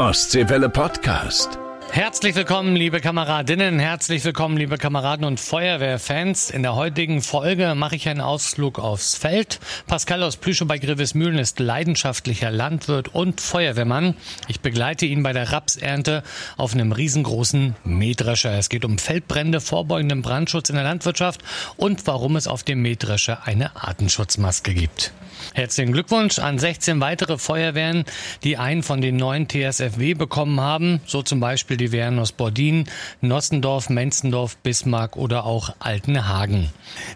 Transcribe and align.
Ostseewelle 0.00 0.70
Podcast. 0.70 1.69
Herzlich 1.92 2.36
willkommen, 2.36 2.76
liebe 2.76 3.00
Kameradinnen, 3.00 3.80
herzlich 3.80 4.24
willkommen, 4.24 4.56
liebe 4.56 4.78
Kameraden 4.78 5.24
und 5.26 5.40
Feuerwehrfans. 5.40 6.48
In 6.50 6.62
der 6.62 6.76
heutigen 6.76 7.20
Folge 7.20 7.74
mache 7.74 7.96
ich 7.96 8.08
einen 8.08 8.20
Ausflug 8.20 8.78
aufs 8.78 9.16
Feld. 9.16 9.58
Pascal 9.88 10.22
aus 10.22 10.36
Plüschow 10.36 10.68
bei 10.68 10.78
Grevesmühlen 10.78 11.38
ist 11.40 11.58
leidenschaftlicher 11.58 12.52
Landwirt 12.52 13.08
und 13.08 13.40
Feuerwehrmann. 13.40 14.14
Ich 14.46 14.60
begleite 14.60 15.04
ihn 15.04 15.24
bei 15.24 15.32
der 15.32 15.50
Rapsernte 15.50 16.22
auf 16.56 16.74
einem 16.74 16.92
riesengroßen 16.92 17.74
Mähdrescher. 17.82 18.56
Es 18.56 18.68
geht 18.68 18.84
um 18.84 18.96
Feldbrände, 18.98 19.60
vorbeugenden 19.60 20.22
Brandschutz 20.22 20.70
in 20.70 20.76
der 20.76 20.84
Landwirtschaft 20.84 21.42
und 21.76 22.06
warum 22.06 22.36
es 22.36 22.46
auf 22.46 22.62
dem 22.62 22.82
Mähdrescher 22.82 23.46
eine 23.46 23.74
Artenschutzmaske 23.74 24.74
gibt. 24.74 25.12
Herzlichen 25.54 25.92
Glückwunsch 25.92 26.38
an 26.38 26.58
16 26.58 27.00
weitere 27.00 27.38
Feuerwehren, 27.38 28.04
die 28.44 28.56
einen 28.56 28.82
von 28.82 29.00
den 29.00 29.16
neuen 29.16 29.48
TSFW 29.48 30.14
bekommen 30.14 30.60
haben, 30.60 31.00
so 31.06 31.22
zum 31.22 31.40
Beispiel 31.40 31.76
die 31.80 31.92
Wehren 31.92 32.18
aus 32.18 32.32
Bordin, 32.32 32.84
Nossendorf, 33.20 33.88
Menzendorf, 33.88 34.56
Bismarck 34.58 35.16
oder 35.16 35.44
auch 35.44 35.74
Altenhagen. 35.78 36.70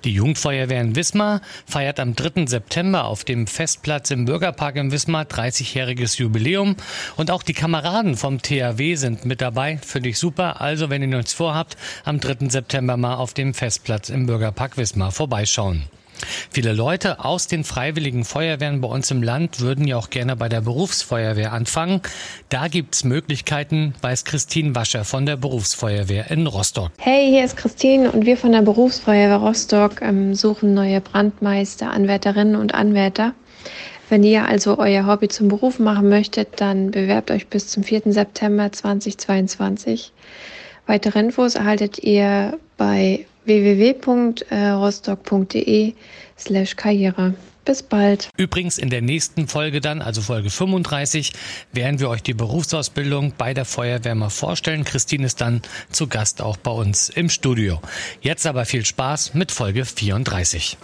Die 0.04 0.12
Jugendfeuerwehr 0.12 0.80
in 0.80 0.96
Wismar 0.96 1.40
feiert 1.66 2.00
am 2.00 2.16
3. 2.16 2.46
September 2.46 3.04
auf 3.04 3.24
dem 3.24 3.46
Festplatz 3.46 4.10
im 4.10 4.24
Bürgerpark 4.24 4.76
in 4.76 4.90
Wismar 4.90 5.24
30-jähriges 5.24 6.18
Jubiläum 6.18 6.76
und 7.16 7.30
auch 7.30 7.42
die 7.42 7.54
Kameraden 7.54 8.16
vom 8.16 8.40
THW 8.40 8.96
sind 8.96 9.24
mit 9.24 9.40
dabei. 9.40 9.78
Finde 9.78 10.08
ich 10.08 10.18
super. 10.18 10.60
Also, 10.60 10.90
wenn 10.90 11.02
ihr 11.02 11.08
nichts 11.08 11.32
vorhabt, 11.32 11.76
am 12.04 12.20
3. 12.20 12.48
September 12.48 12.96
mal 12.96 13.16
auf 13.16 13.34
dem 13.34 13.54
Festplatz 13.54 14.08
im 14.08 14.26
Bürgerpark 14.26 14.76
Wismar 14.76 15.12
vorbeischauen. 15.12 15.84
Viele 16.50 16.72
Leute 16.72 17.24
aus 17.24 17.46
den 17.46 17.64
freiwilligen 17.64 18.24
Feuerwehren 18.24 18.80
bei 18.80 18.88
uns 18.88 19.10
im 19.10 19.22
Land 19.22 19.60
würden 19.60 19.86
ja 19.86 19.96
auch 19.96 20.10
gerne 20.10 20.36
bei 20.36 20.48
der 20.48 20.60
Berufsfeuerwehr 20.60 21.52
anfangen. 21.52 22.00
Da 22.48 22.68
gibt 22.68 22.94
es 22.94 23.04
Möglichkeiten, 23.04 23.94
weiß 24.02 24.24
Christine 24.24 24.74
Wascher 24.74 25.04
von 25.04 25.26
der 25.26 25.36
Berufsfeuerwehr 25.36 26.30
in 26.30 26.46
Rostock. 26.46 26.90
Hey, 26.98 27.28
hier 27.30 27.44
ist 27.44 27.56
Christine 27.56 28.10
und 28.10 28.26
wir 28.26 28.36
von 28.36 28.52
der 28.52 28.62
Berufsfeuerwehr 28.62 29.36
Rostock 29.36 30.00
ähm, 30.02 30.34
suchen 30.34 30.74
neue 30.74 31.00
Brandmeister, 31.00 31.90
Anwärterinnen 31.90 32.56
und 32.56 32.74
Anwärter. 32.74 33.34
Wenn 34.08 34.22
ihr 34.22 34.46
also 34.46 34.78
euer 34.78 35.06
Hobby 35.06 35.28
zum 35.28 35.48
Beruf 35.48 35.78
machen 35.78 36.08
möchtet, 36.08 36.60
dann 36.60 36.90
bewerbt 36.90 37.30
euch 37.30 37.48
bis 37.48 37.68
zum 37.68 37.82
4. 37.82 38.02
September 38.12 38.70
2022. 38.70 40.12
Weitere 40.86 41.18
Infos 41.18 41.54
erhaltet 41.54 41.98
ihr 41.98 42.58
bei 42.76 43.26
www.rostock.de 43.44 45.94
slash 46.38 46.76
karriere. 46.76 47.34
Bis 47.64 47.82
bald. 47.82 48.28
Übrigens 48.36 48.76
in 48.76 48.90
der 48.90 49.00
nächsten 49.00 49.48
Folge 49.48 49.80
dann, 49.80 50.02
also 50.02 50.20
Folge 50.20 50.50
35, 50.50 51.32
werden 51.72 51.98
wir 51.98 52.10
euch 52.10 52.22
die 52.22 52.34
Berufsausbildung 52.34 53.32
bei 53.38 53.54
der 53.54 53.64
Feuerwehr 53.64 54.14
mal 54.14 54.28
vorstellen. 54.28 54.84
Christine 54.84 55.24
ist 55.24 55.40
dann 55.40 55.62
zu 55.90 56.06
Gast 56.06 56.42
auch 56.42 56.58
bei 56.58 56.70
uns 56.70 57.08
im 57.08 57.30
Studio. 57.30 57.80
Jetzt 58.20 58.46
aber 58.46 58.66
viel 58.66 58.84
Spaß 58.84 59.32
mit 59.32 59.50
Folge 59.50 59.86
34. 59.86 60.76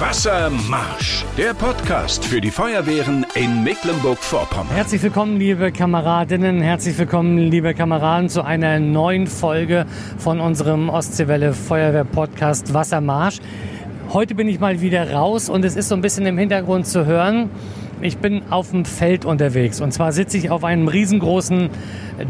Wassermarsch, 0.00 1.24
der 1.36 1.54
Podcast 1.54 2.24
für 2.24 2.40
die 2.40 2.52
Feuerwehren 2.52 3.26
in 3.34 3.64
Mecklenburg-Vorpommern. 3.64 4.72
Herzlich 4.72 5.02
willkommen, 5.02 5.38
liebe 5.38 5.72
Kameradinnen, 5.72 6.60
herzlich 6.60 6.96
willkommen, 6.96 7.36
liebe 7.36 7.74
Kameraden, 7.74 8.28
zu 8.28 8.44
einer 8.44 8.78
neuen 8.78 9.26
Folge 9.26 9.86
von 10.16 10.38
unserem 10.38 10.88
Ostseewelle 10.88 11.52
Feuerwehr 11.52 12.04
Podcast 12.04 12.72
Wassermarsch. 12.72 13.38
Heute 14.12 14.36
bin 14.36 14.46
ich 14.46 14.60
mal 14.60 14.80
wieder 14.80 15.10
raus 15.12 15.48
und 15.48 15.64
es 15.64 15.74
ist 15.74 15.88
so 15.88 15.96
ein 15.96 16.00
bisschen 16.00 16.26
im 16.26 16.38
Hintergrund 16.38 16.86
zu 16.86 17.04
hören. 17.04 17.50
Ich 18.00 18.18
bin 18.18 18.42
auf 18.50 18.70
dem 18.70 18.84
Feld 18.84 19.24
unterwegs 19.24 19.80
und 19.80 19.92
zwar 19.92 20.12
sitze 20.12 20.38
ich 20.38 20.50
auf 20.50 20.62
einem 20.62 20.86
riesengroßen 20.86 21.70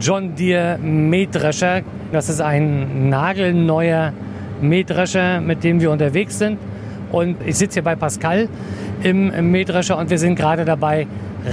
John 0.00 0.36
Deere 0.36 0.78
Mähdrescher. 0.78 1.82
Das 2.12 2.30
ist 2.30 2.40
ein 2.40 3.10
nagelneuer 3.10 4.14
Mähdrescher, 4.62 5.42
mit 5.42 5.64
dem 5.64 5.82
wir 5.82 5.90
unterwegs 5.90 6.38
sind. 6.38 6.58
Und 7.10 7.36
ich 7.46 7.56
sitze 7.56 7.74
hier 7.74 7.84
bei 7.84 7.96
Pascal 7.96 8.48
im 9.02 9.50
Mähdrescher 9.50 9.96
und 9.96 10.10
wir 10.10 10.18
sind 10.18 10.34
gerade 10.34 10.64
dabei, 10.64 11.06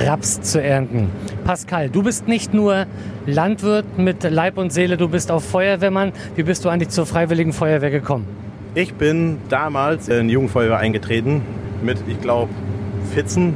Raps 0.06 0.42
zu 0.42 0.62
ernten. 0.62 1.10
Pascal, 1.46 1.90
du 1.90 2.04
bist 2.04 2.28
nicht 2.28 2.54
nur 2.54 2.86
Landwirt 3.26 3.98
mit 3.98 4.24
Leib 4.24 4.58
und 4.58 4.74
Seele, 4.74 4.98
du 4.98 5.08
bist 5.08 5.32
auch 5.32 5.42
Feuerwehrmann. 5.42 6.12
Wie 6.36 6.44
bist 6.44 6.66
du 6.66 6.70
eigentlich 6.70 6.90
zur 6.90 7.06
Freiwilligen 7.06 7.54
Feuerwehr 7.54 7.92
gekommen? 7.92 8.26
Ich 8.74 8.94
bin 8.96 9.38
damals 9.48 10.10
in 10.10 10.28
die 10.28 10.34
Jugendfeuerwehr 10.34 10.80
eingetreten 10.80 11.42
mit, 11.82 12.00
ich 12.08 12.20
glaube, 12.20 12.50
14 13.14 13.54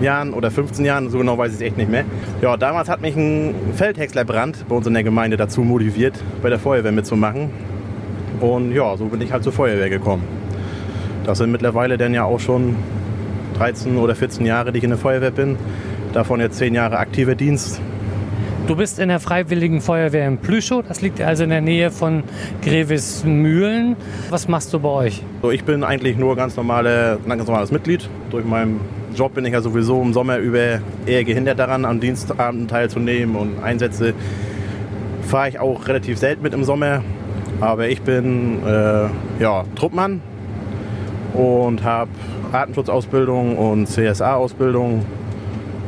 Jahren 0.00 0.32
oder 0.32 0.50
15 0.50 0.84
Jahren, 0.84 1.10
so 1.10 1.18
genau 1.18 1.36
weiß 1.36 1.50
ich 1.50 1.56
es 1.56 1.60
echt 1.60 1.76
nicht 1.76 1.90
mehr. 1.90 2.04
Ja, 2.40 2.56
damals 2.56 2.88
hat 2.88 3.02
mich 3.02 3.14
ein 3.14 3.54
Feldhäckslerbrand 3.74 4.66
bei 4.68 4.74
uns 4.74 4.86
in 4.86 4.94
der 4.94 5.04
Gemeinde 5.04 5.36
dazu 5.36 5.60
motiviert, 5.60 6.14
bei 6.42 6.48
der 6.48 6.58
Feuerwehr 6.58 6.92
mitzumachen. 6.92 7.50
Und 8.40 8.72
ja, 8.72 8.96
so 8.96 9.04
bin 9.04 9.20
ich 9.20 9.30
halt 9.30 9.44
zur 9.44 9.52
Feuerwehr 9.52 9.90
gekommen. 9.90 10.39
Das 11.24 11.38
sind 11.38 11.50
mittlerweile 11.52 11.98
dann 11.98 12.14
ja 12.14 12.24
auch 12.24 12.40
schon 12.40 12.76
13 13.58 13.96
oder 13.98 14.14
14 14.14 14.46
Jahre, 14.46 14.72
die 14.72 14.78
ich 14.78 14.84
in 14.84 14.90
der 14.90 14.98
Feuerwehr 14.98 15.30
bin. 15.30 15.56
Davon 16.12 16.40
jetzt 16.40 16.58
10 16.58 16.74
Jahre 16.74 16.98
aktiver 16.98 17.34
Dienst. 17.34 17.80
Du 18.66 18.76
bist 18.76 18.98
in 18.98 19.08
der 19.08 19.20
Freiwilligen 19.20 19.80
Feuerwehr 19.80 20.28
in 20.28 20.38
Plüschow, 20.38 20.84
das 20.86 21.00
liegt 21.00 21.20
also 21.20 21.42
in 21.42 21.50
der 21.50 21.60
Nähe 21.60 21.90
von 21.90 22.22
Grevesmühlen. 22.62 23.96
Was 24.28 24.46
machst 24.46 24.72
du 24.72 24.78
bei 24.78 24.88
euch? 24.88 25.22
So, 25.42 25.50
ich 25.50 25.64
bin 25.64 25.82
eigentlich 25.82 26.16
nur 26.16 26.36
ganz, 26.36 26.56
normale, 26.56 27.18
ganz 27.26 27.46
normales 27.46 27.72
Mitglied. 27.72 28.08
Durch 28.30 28.44
meinen 28.44 28.80
Job 29.16 29.34
bin 29.34 29.44
ich 29.44 29.52
ja 29.52 29.60
sowieso 29.60 30.00
im 30.00 30.12
Sommer 30.12 30.38
über 30.38 30.80
eher 31.04 31.24
gehindert 31.24 31.58
daran, 31.58 31.84
am 31.84 31.98
Dienstabenden 31.98 32.68
teilzunehmen 32.68 33.34
und 33.34 33.62
Einsätze 33.62 34.14
fahre 35.22 35.48
ich 35.48 35.58
auch 35.58 35.88
relativ 35.88 36.18
selten 36.18 36.42
mit 36.42 36.54
im 36.54 36.62
Sommer. 36.62 37.02
Aber 37.60 37.88
ich 37.88 38.02
bin 38.02 38.64
äh, 38.64 39.42
ja, 39.42 39.64
Truppmann 39.74 40.22
und 41.34 41.82
habe 41.84 42.10
Artenschutzausbildung 42.52 43.56
und 43.56 43.86
CSA-Ausbildung. 43.86 45.04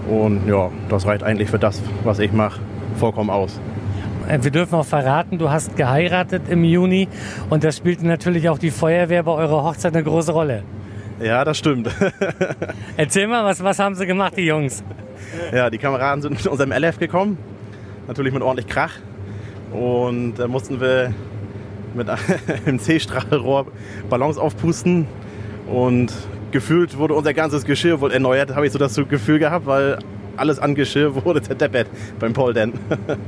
Und 0.09 0.47
ja, 0.49 0.71
das 0.89 1.07
reicht 1.07 1.23
eigentlich 1.23 1.51
für 1.51 1.59
das, 1.59 1.81
was 2.05 2.19
ich 2.19 2.33
mache, 2.33 2.61
vollkommen 2.97 3.31
aus. 3.31 3.61
Äh, 4.29 4.39
wir 4.43 4.51
dürfen 4.51 4.75
auch 4.75 4.87
verraten, 4.87 5.39
du 5.39 5.51
hast 5.51 5.77
geheiratet 5.77 6.43
im 6.49 6.65
Juni 6.65 7.09
und 7.51 7.65
das 7.65 7.77
spielte 7.77 8.07
natürlich 8.07 8.49
auch 8.49 8.59
die 8.59 8.71
Feuerwehr 8.71 9.23
bei 9.23 9.33
eurer 9.33 9.65
Hochzeit 9.65 9.95
eine 9.95 10.05
große 10.05 10.33
Rolle. 10.33 10.63
Ja, 11.21 11.45
das 11.45 11.59
stimmt. 11.59 11.89
Erzähl 12.97 13.29
mal, 13.29 13.45
was, 13.45 13.63
was 13.63 13.79
haben 13.79 13.95
sie 13.95 14.07
gemacht, 14.07 14.35
die 14.37 14.47
Jungs? 14.47 14.83
Ja, 15.53 15.71
die 15.71 15.79
Kameraden 15.79 16.23
sind 16.23 16.33
mit 16.33 16.47
unserem 16.47 16.73
LF 16.73 16.99
gekommen, 16.99 17.39
natürlich 18.09 18.33
mit 18.33 18.43
ordentlich 18.43 18.67
Krach. 18.67 18.93
Und 19.73 20.35
da 20.35 20.49
mussten 20.49 20.81
wir 20.81 21.15
mit 21.95 22.09
einem 22.67 22.79
C-Strahlrohr 22.79 23.67
Ballons 24.11 24.37
aufpusten 24.37 25.07
und 25.67 26.13
gefühlt 26.51 26.99
wurde 26.99 27.15
unser 27.15 27.35
ganzes 27.35 27.65
Geschirr 27.65 28.01
wohl 28.01 28.13
erneuert, 28.13 28.55
habe 28.55 28.67
ich 28.67 28.73
so 28.73 28.79
das 28.79 28.95
Gefühl 28.95 29.39
gehabt, 29.39 29.67
weil 29.67 29.99
alles 30.37 30.59
an 30.59 30.75
Geschirr 30.75 31.15
wurde 31.25 31.43
zerdeppert 31.43 31.89
beim 32.19 32.33
Polden. 32.33 32.73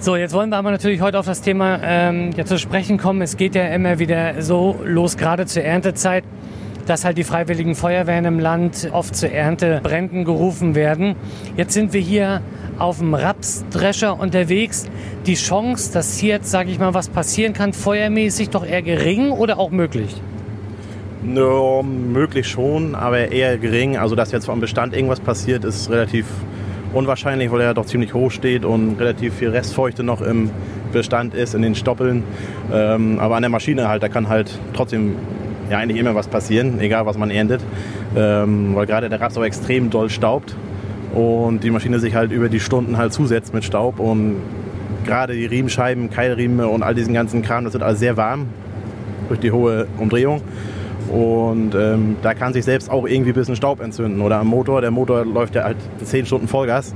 So, 0.00 0.14
jetzt 0.14 0.32
wollen 0.32 0.50
wir 0.50 0.58
aber 0.58 0.70
natürlich 0.70 1.00
heute 1.00 1.18
auf 1.18 1.26
das 1.26 1.42
Thema 1.42 1.80
ähm, 1.82 2.30
ja, 2.36 2.44
zu 2.44 2.56
sprechen 2.56 2.98
kommen. 2.98 3.20
Es 3.20 3.36
geht 3.36 3.56
ja 3.56 3.66
immer 3.66 3.98
wieder 3.98 4.40
so 4.42 4.78
los, 4.84 5.16
gerade 5.16 5.44
zur 5.46 5.64
Erntezeit, 5.64 6.22
dass 6.86 7.04
halt 7.04 7.18
die 7.18 7.24
freiwilligen 7.24 7.74
Feuerwehren 7.74 8.24
im 8.24 8.38
Land 8.38 8.90
oft 8.92 9.16
zu 9.16 9.28
Erntebränden 9.28 10.24
gerufen 10.24 10.76
werden. 10.76 11.16
Jetzt 11.56 11.74
sind 11.74 11.92
wir 11.94 12.00
hier 12.00 12.42
auf 12.78 12.98
dem 12.98 13.12
Rapsdrescher 13.14 14.20
unterwegs. 14.20 14.86
Die 15.26 15.34
Chance, 15.34 15.92
dass 15.92 16.16
hier 16.16 16.34
jetzt, 16.34 16.52
sage 16.52 16.70
ich 16.70 16.78
mal, 16.78 16.94
was 16.94 17.08
passieren 17.08 17.52
kann, 17.52 17.72
feuermäßig 17.72 18.50
doch 18.50 18.64
eher 18.64 18.82
gering 18.82 19.32
oder 19.32 19.58
auch 19.58 19.72
möglich? 19.72 20.14
No, 21.22 21.82
möglich 21.82 22.46
schon, 22.48 22.94
aber 22.94 23.32
eher 23.32 23.58
gering. 23.58 23.96
Also, 23.96 24.14
dass 24.14 24.30
jetzt 24.30 24.46
vom 24.46 24.60
Bestand 24.60 24.94
irgendwas 24.94 25.20
passiert, 25.20 25.64
ist 25.64 25.90
relativ 25.90 26.26
unwahrscheinlich, 26.92 27.50
weil 27.50 27.60
er 27.60 27.74
doch 27.74 27.86
ziemlich 27.86 28.14
hoch 28.14 28.30
steht 28.30 28.64
und 28.64 28.98
relativ 29.00 29.34
viel 29.34 29.50
Restfeuchte 29.50 30.02
noch 30.02 30.20
im 30.22 30.50
Bestand 30.92 31.34
ist, 31.34 31.54
in 31.54 31.62
den 31.62 31.74
Stoppeln. 31.74 32.22
Ähm, 32.72 33.18
aber 33.18 33.36
an 33.36 33.42
der 33.42 33.50
Maschine 33.50 33.88
halt, 33.88 34.02
da 34.02 34.08
kann 34.08 34.28
halt 34.28 34.58
trotzdem 34.74 35.16
ja 35.70 35.78
eigentlich 35.78 35.98
immer 35.98 36.14
was 36.14 36.28
passieren, 36.28 36.80
egal 36.80 37.04
was 37.04 37.18
man 37.18 37.30
erntet. 37.30 37.62
Ähm, 38.16 38.74
weil 38.74 38.86
gerade 38.86 39.08
der 39.08 39.20
Raps 39.20 39.36
auch 39.36 39.44
extrem 39.44 39.90
doll 39.90 40.08
staubt 40.08 40.56
und 41.14 41.62
die 41.62 41.70
Maschine 41.70 41.98
sich 41.98 42.14
halt 42.14 42.32
über 42.32 42.48
die 42.48 42.60
Stunden 42.60 42.96
halt 42.96 43.12
zusetzt 43.12 43.52
mit 43.52 43.64
Staub 43.64 43.98
und 43.98 44.36
gerade 45.04 45.34
die 45.34 45.46
Riemenscheiben, 45.46 46.10
Keilriemen 46.10 46.66
und 46.66 46.82
all 46.82 46.94
diesen 46.94 47.12
ganzen 47.12 47.42
Kram, 47.42 47.64
das 47.64 47.72
wird 47.74 47.82
alles 47.82 47.98
sehr 47.98 48.16
warm 48.16 48.46
durch 49.28 49.40
die 49.40 49.50
hohe 49.50 49.86
Umdrehung. 49.98 50.42
Und 51.10 51.74
ähm, 51.74 52.16
da 52.22 52.34
kann 52.34 52.52
sich 52.52 52.64
selbst 52.64 52.90
auch 52.90 53.06
irgendwie 53.06 53.30
ein 53.30 53.34
bisschen 53.34 53.56
Staub 53.56 53.80
entzünden. 53.80 54.20
Oder 54.20 54.38
am 54.40 54.48
Motor, 54.48 54.80
der 54.80 54.90
Motor 54.90 55.24
läuft 55.24 55.54
ja 55.54 55.64
halt 55.64 55.76
10 56.02 56.26
Stunden 56.26 56.48
Vollgas. 56.48 56.94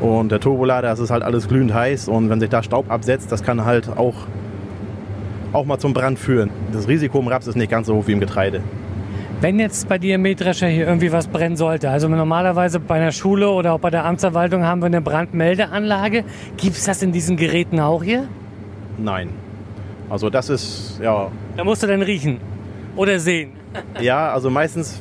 Und 0.00 0.30
der 0.30 0.40
Turbolader, 0.40 0.88
das 0.88 1.00
ist 1.00 1.10
halt 1.10 1.22
alles 1.22 1.48
glühend 1.48 1.72
heiß. 1.72 2.08
Und 2.08 2.28
wenn 2.30 2.40
sich 2.40 2.50
da 2.50 2.62
Staub 2.62 2.90
absetzt, 2.90 3.32
das 3.32 3.42
kann 3.42 3.64
halt 3.64 3.88
auch, 3.96 4.14
auch 5.52 5.64
mal 5.64 5.78
zum 5.78 5.94
Brand 5.94 6.18
führen. 6.18 6.50
Das 6.72 6.88
Risiko 6.88 7.18
im 7.20 7.28
Raps 7.28 7.46
ist 7.46 7.56
nicht 7.56 7.70
ganz 7.70 7.86
so 7.86 7.94
hoch 7.94 8.06
wie 8.06 8.12
im 8.12 8.20
Getreide. 8.20 8.60
Wenn 9.40 9.58
jetzt 9.58 9.88
bei 9.88 9.98
dir 9.98 10.14
im 10.14 10.22
Mähdrescher 10.22 10.68
hier 10.68 10.86
irgendwie 10.86 11.12
was 11.12 11.26
brennen 11.26 11.56
sollte, 11.56 11.90
also 11.90 12.08
normalerweise 12.08 12.80
bei 12.80 12.94
einer 12.94 13.12
Schule 13.12 13.50
oder 13.50 13.74
auch 13.74 13.80
bei 13.80 13.90
der 13.90 14.04
Amtsverwaltung 14.04 14.64
haben 14.64 14.80
wir 14.80 14.86
eine 14.86 15.00
Brandmeldeanlage. 15.00 16.24
Gibt 16.56 16.76
es 16.76 16.84
das 16.84 17.02
in 17.02 17.12
diesen 17.12 17.36
Geräten 17.36 17.80
auch 17.80 18.02
hier? 18.02 18.28
Nein. 18.96 19.30
Also 20.08 20.30
das 20.30 20.48
ist, 20.48 21.00
ja. 21.02 21.28
Da 21.56 21.64
musst 21.64 21.82
du 21.82 21.86
dann 21.86 22.02
riechen 22.02 22.38
oder 22.96 23.18
sehen. 23.18 23.52
Ja, 24.00 24.32
also 24.32 24.50
meistens 24.50 25.00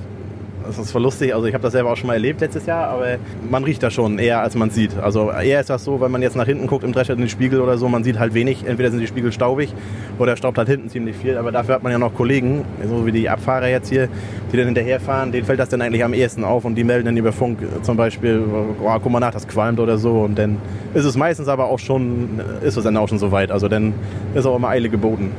das 0.65 0.77
ist 0.77 0.91
voll 0.91 1.01
lustig. 1.01 1.33
Also 1.33 1.47
ich 1.47 1.53
habe 1.53 1.61
das 1.61 1.73
selber 1.73 1.91
auch 1.91 1.97
schon 1.97 2.07
mal 2.07 2.13
erlebt 2.13 2.41
letztes 2.41 2.65
Jahr, 2.65 2.87
aber 2.87 3.17
man 3.49 3.63
riecht 3.63 3.83
da 3.83 3.89
schon 3.89 4.19
eher, 4.19 4.41
als 4.41 4.55
man 4.55 4.69
sieht. 4.69 4.97
Also 4.97 5.31
eher 5.31 5.59
ist 5.59 5.69
das 5.69 5.83
so, 5.83 5.99
wenn 6.01 6.11
man 6.11 6.21
jetzt 6.21 6.35
nach 6.35 6.45
hinten 6.45 6.67
guckt 6.67 6.83
im 6.83 6.93
Drescher 6.93 7.13
in 7.13 7.19
den 7.19 7.29
Spiegel 7.29 7.61
oder 7.61 7.77
so, 7.77 7.87
man 7.89 8.03
sieht 8.03 8.19
halt 8.19 8.33
wenig. 8.33 8.65
Entweder 8.65 8.91
sind 8.91 8.99
die 8.99 9.07
Spiegel 9.07 9.31
staubig 9.31 9.73
oder 10.19 10.37
staubt 10.37 10.57
halt 10.57 10.69
hinten 10.69 10.89
ziemlich 10.89 11.15
viel. 11.15 11.37
Aber 11.37 11.51
dafür 11.51 11.75
hat 11.75 11.83
man 11.83 11.91
ja 11.91 11.99
noch 11.99 12.13
Kollegen, 12.13 12.63
so 12.87 13.05
wie 13.05 13.11
die 13.11 13.29
Abfahrer 13.29 13.67
jetzt 13.67 13.89
hier, 13.89 14.07
die 14.51 14.57
dann 14.57 14.67
hinterherfahren. 14.67 15.31
Denen 15.31 15.45
fällt 15.45 15.59
das 15.59 15.69
dann 15.69 15.81
eigentlich 15.81 16.03
am 16.03 16.13
ehesten 16.13 16.43
auf 16.43 16.65
und 16.65 16.75
die 16.75 16.83
melden 16.83 17.05
dann 17.05 17.17
über 17.17 17.31
Funk 17.31 17.59
zum 17.81 17.97
Beispiel, 17.97 18.41
oh, 18.81 18.89
guck 19.01 19.11
mal 19.11 19.19
nach, 19.19 19.31
das 19.31 19.47
qualmt 19.47 19.79
oder 19.79 19.97
so. 19.97 20.21
Und 20.21 20.37
dann 20.39 20.57
ist 20.93 21.05
es 21.05 21.17
meistens 21.17 21.47
aber 21.47 21.65
auch 21.65 21.79
schon, 21.79 22.41
ist 22.63 22.77
es 22.77 22.83
dann 22.83 22.97
auch 22.97 23.09
schon 23.09 23.19
so 23.19 23.31
weit. 23.31 23.51
Also 23.51 23.67
dann 23.67 23.93
ist 24.33 24.45
auch 24.45 24.55
immer 24.55 24.69
Eile 24.69 24.89
geboten. 24.89 25.31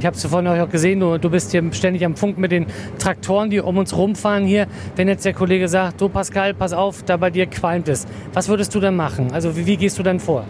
Ich 0.00 0.06
habe 0.06 0.16
es 0.16 0.24
vorhin 0.24 0.48
auch 0.48 0.68
gesehen, 0.68 1.00
du, 1.00 1.18
du 1.18 1.28
bist 1.28 1.50
hier 1.50 1.62
ständig 1.72 2.04
am 2.04 2.14
Funk 2.14 2.38
mit 2.38 2.52
den 2.52 2.66
Traktoren, 2.98 3.50
die 3.50 3.60
um 3.60 3.78
uns 3.78 3.96
rumfahren 3.96 4.44
hier. 4.46 4.66
Wenn 4.94 5.08
jetzt 5.08 5.24
der 5.24 5.34
Kollege 5.34 5.66
sagt, 5.66 6.00
du 6.00 6.08
Pascal, 6.08 6.54
pass 6.54 6.72
auf, 6.72 7.02
da 7.02 7.16
bei 7.16 7.30
dir 7.30 7.46
qualmt 7.46 7.88
es. 7.88 8.06
Was 8.32 8.48
würdest 8.48 8.74
du 8.74 8.80
dann 8.80 8.94
machen? 8.94 9.32
Also 9.32 9.56
wie, 9.56 9.66
wie 9.66 9.76
gehst 9.76 9.98
du 9.98 10.02
dann 10.04 10.20
vor? 10.20 10.44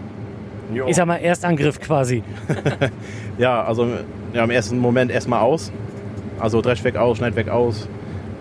Jo. 0.73 0.87
Ich 0.87 0.95
sag 0.95 1.07
mal, 1.07 1.15
Erstangriff 1.15 1.79
quasi. 1.79 2.21
ja, 3.39 3.63
also 3.63 3.87
ja, 4.33 4.43
im 4.43 4.51
ersten 4.51 4.77
Moment 4.77 5.09
erstmal 5.09 5.41
aus. 5.41 5.71
Also 6.39 6.61
Dresch 6.61 6.83
weg 6.83 6.95
aus, 6.95 7.17
Schneid 7.17 7.35
weg 7.35 7.49
aus. 7.49 7.87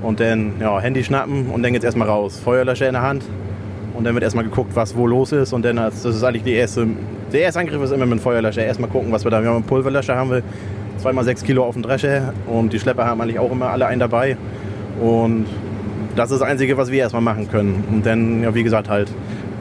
Und 0.03 0.21
dann 0.21 0.53
ja, 0.61 0.79
Handy 0.79 1.03
schnappen 1.03 1.47
und 1.47 1.63
dann 1.63 1.73
geht's 1.73 1.87
erstmal 1.87 2.09
raus. 2.09 2.39
Feuerlöscher 2.39 2.87
in 2.87 2.93
der 2.93 3.03
Hand. 3.03 3.25
Und 3.95 4.05
dann 4.05 4.15
wird 4.15 4.23
erstmal 4.23 4.45
geguckt, 4.45 4.77
was 4.77 4.95
wo 4.95 5.07
los 5.07 5.33
ist. 5.33 5.55
Und 5.55 5.65
dann, 5.65 5.77
das 5.77 6.05
ist 6.05 6.23
eigentlich 6.23 6.45
die 6.45 6.53
erste, 6.53 6.87
der 7.33 7.41
erste 7.41 7.61
Angriff 7.61 7.83
ist 7.83 7.93
immer 7.93 8.07
mit 8.07 8.19
dem 8.19 8.23
Feuerlöscher. 8.23 8.63
Erstmal 8.63 8.91
gucken, 8.91 9.11
was 9.11 9.25
wir 9.25 9.31
da 9.31 9.39
haben. 9.39 9.45
Wir 9.45 9.51
haben 9.51 9.57
einen 9.57 9.65
Pulverlöscher, 9.65 10.15
haben 10.15 10.31
wir 10.31 10.43
zweimal 10.99 11.25
sechs 11.25 11.43
Kilo 11.43 11.65
auf 11.65 11.75
dem 11.75 11.83
Drescher 11.83 12.33
und 12.47 12.73
die 12.73 12.79
Schlepper 12.79 13.07
haben 13.07 13.21
eigentlich 13.21 13.39
auch 13.39 13.51
immer 13.51 13.71
alle 13.71 13.87
einen 13.87 14.01
dabei. 14.01 14.37
Und 15.01 15.47
das 16.17 16.31
ist 16.31 16.41
das 16.41 16.49
Einzige, 16.49 16.77
was 16.77 16.91
wir 16.91 16.99
erstmal 16.99 17.23
machen 17.23 17.49
können. 17.49 17.85
Und 17.91 18.05
dann, 18.05 18.43
ja, 18.43 18.55
wie 18.55 18.63
gesagt, 18.63 18.89
halt, 18.89 19.11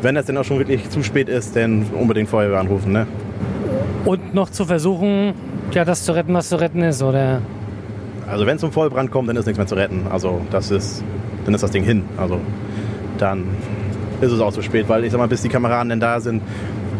wenn 0.01 0.15
es 0.15 0.25
dann 0.25 0.37
auch 0.37 0.43
schon 0.43 0.59
wirklich 0.59 0.89
zu 0.89 1.03
spät 1.03 1.29
ist, 1.29 1.55
dann 1.55 1.85
unbedingt 1.93 2.29
Feuerwehr 2.29 2.59
anrufen. 2.59 2.91
Ne? 2.91 3.07
Und 4.05 4.33
noch 4.33 4.49
zu 4.49 4.65
versuchen, 4.65 5.33
ja, 5.71 5.85
das 5.85 6.03
zu 6.03 6.13
retten, 6.13 6.33
was 6.33 6.49
zu 6.49 6.59
retten 6.59 6.81
ist, 6.81 7.03
oder? 7.03 7.41
Also 8.27 8.45
wenn 8.45 8.55
es 8.55 8.61
zum 8.61 8.71
Vollbrand 8.71 9.11
kommt, 9.11 9.29
dann 9.29 9.37
ist 9.37 9.45
nichts 9.45 9.57
mehr 9.57 9.67
zu 9.67 9.75
retten. 9.75 10.05
Also 10.09 10.41
das 10.51 10.71
ist, 10.71 11.03
dann 11.45 11.53
ist 11.53 11.61
das 11.61 11.71
Ding 11.71 11.83
hin. 11.83 12.03
Also 12.17 12.39
dann 13.17 13.43
ist 14.21 14.31
es 14.31 14.39
auch 14.39 14.51
zu 14.51 14.61
spät, 14.61 14.89
weil 14.89 15.03
ich 15.03 15.11
sag 15.11 15.19
mal, 15.19 15.27
bis 15.27 15.41
die 15.41 15.49
Kameraden 15.49 15.89
denn 15.89 15.99
da 15.99 16.19
sind, 16.19 16.41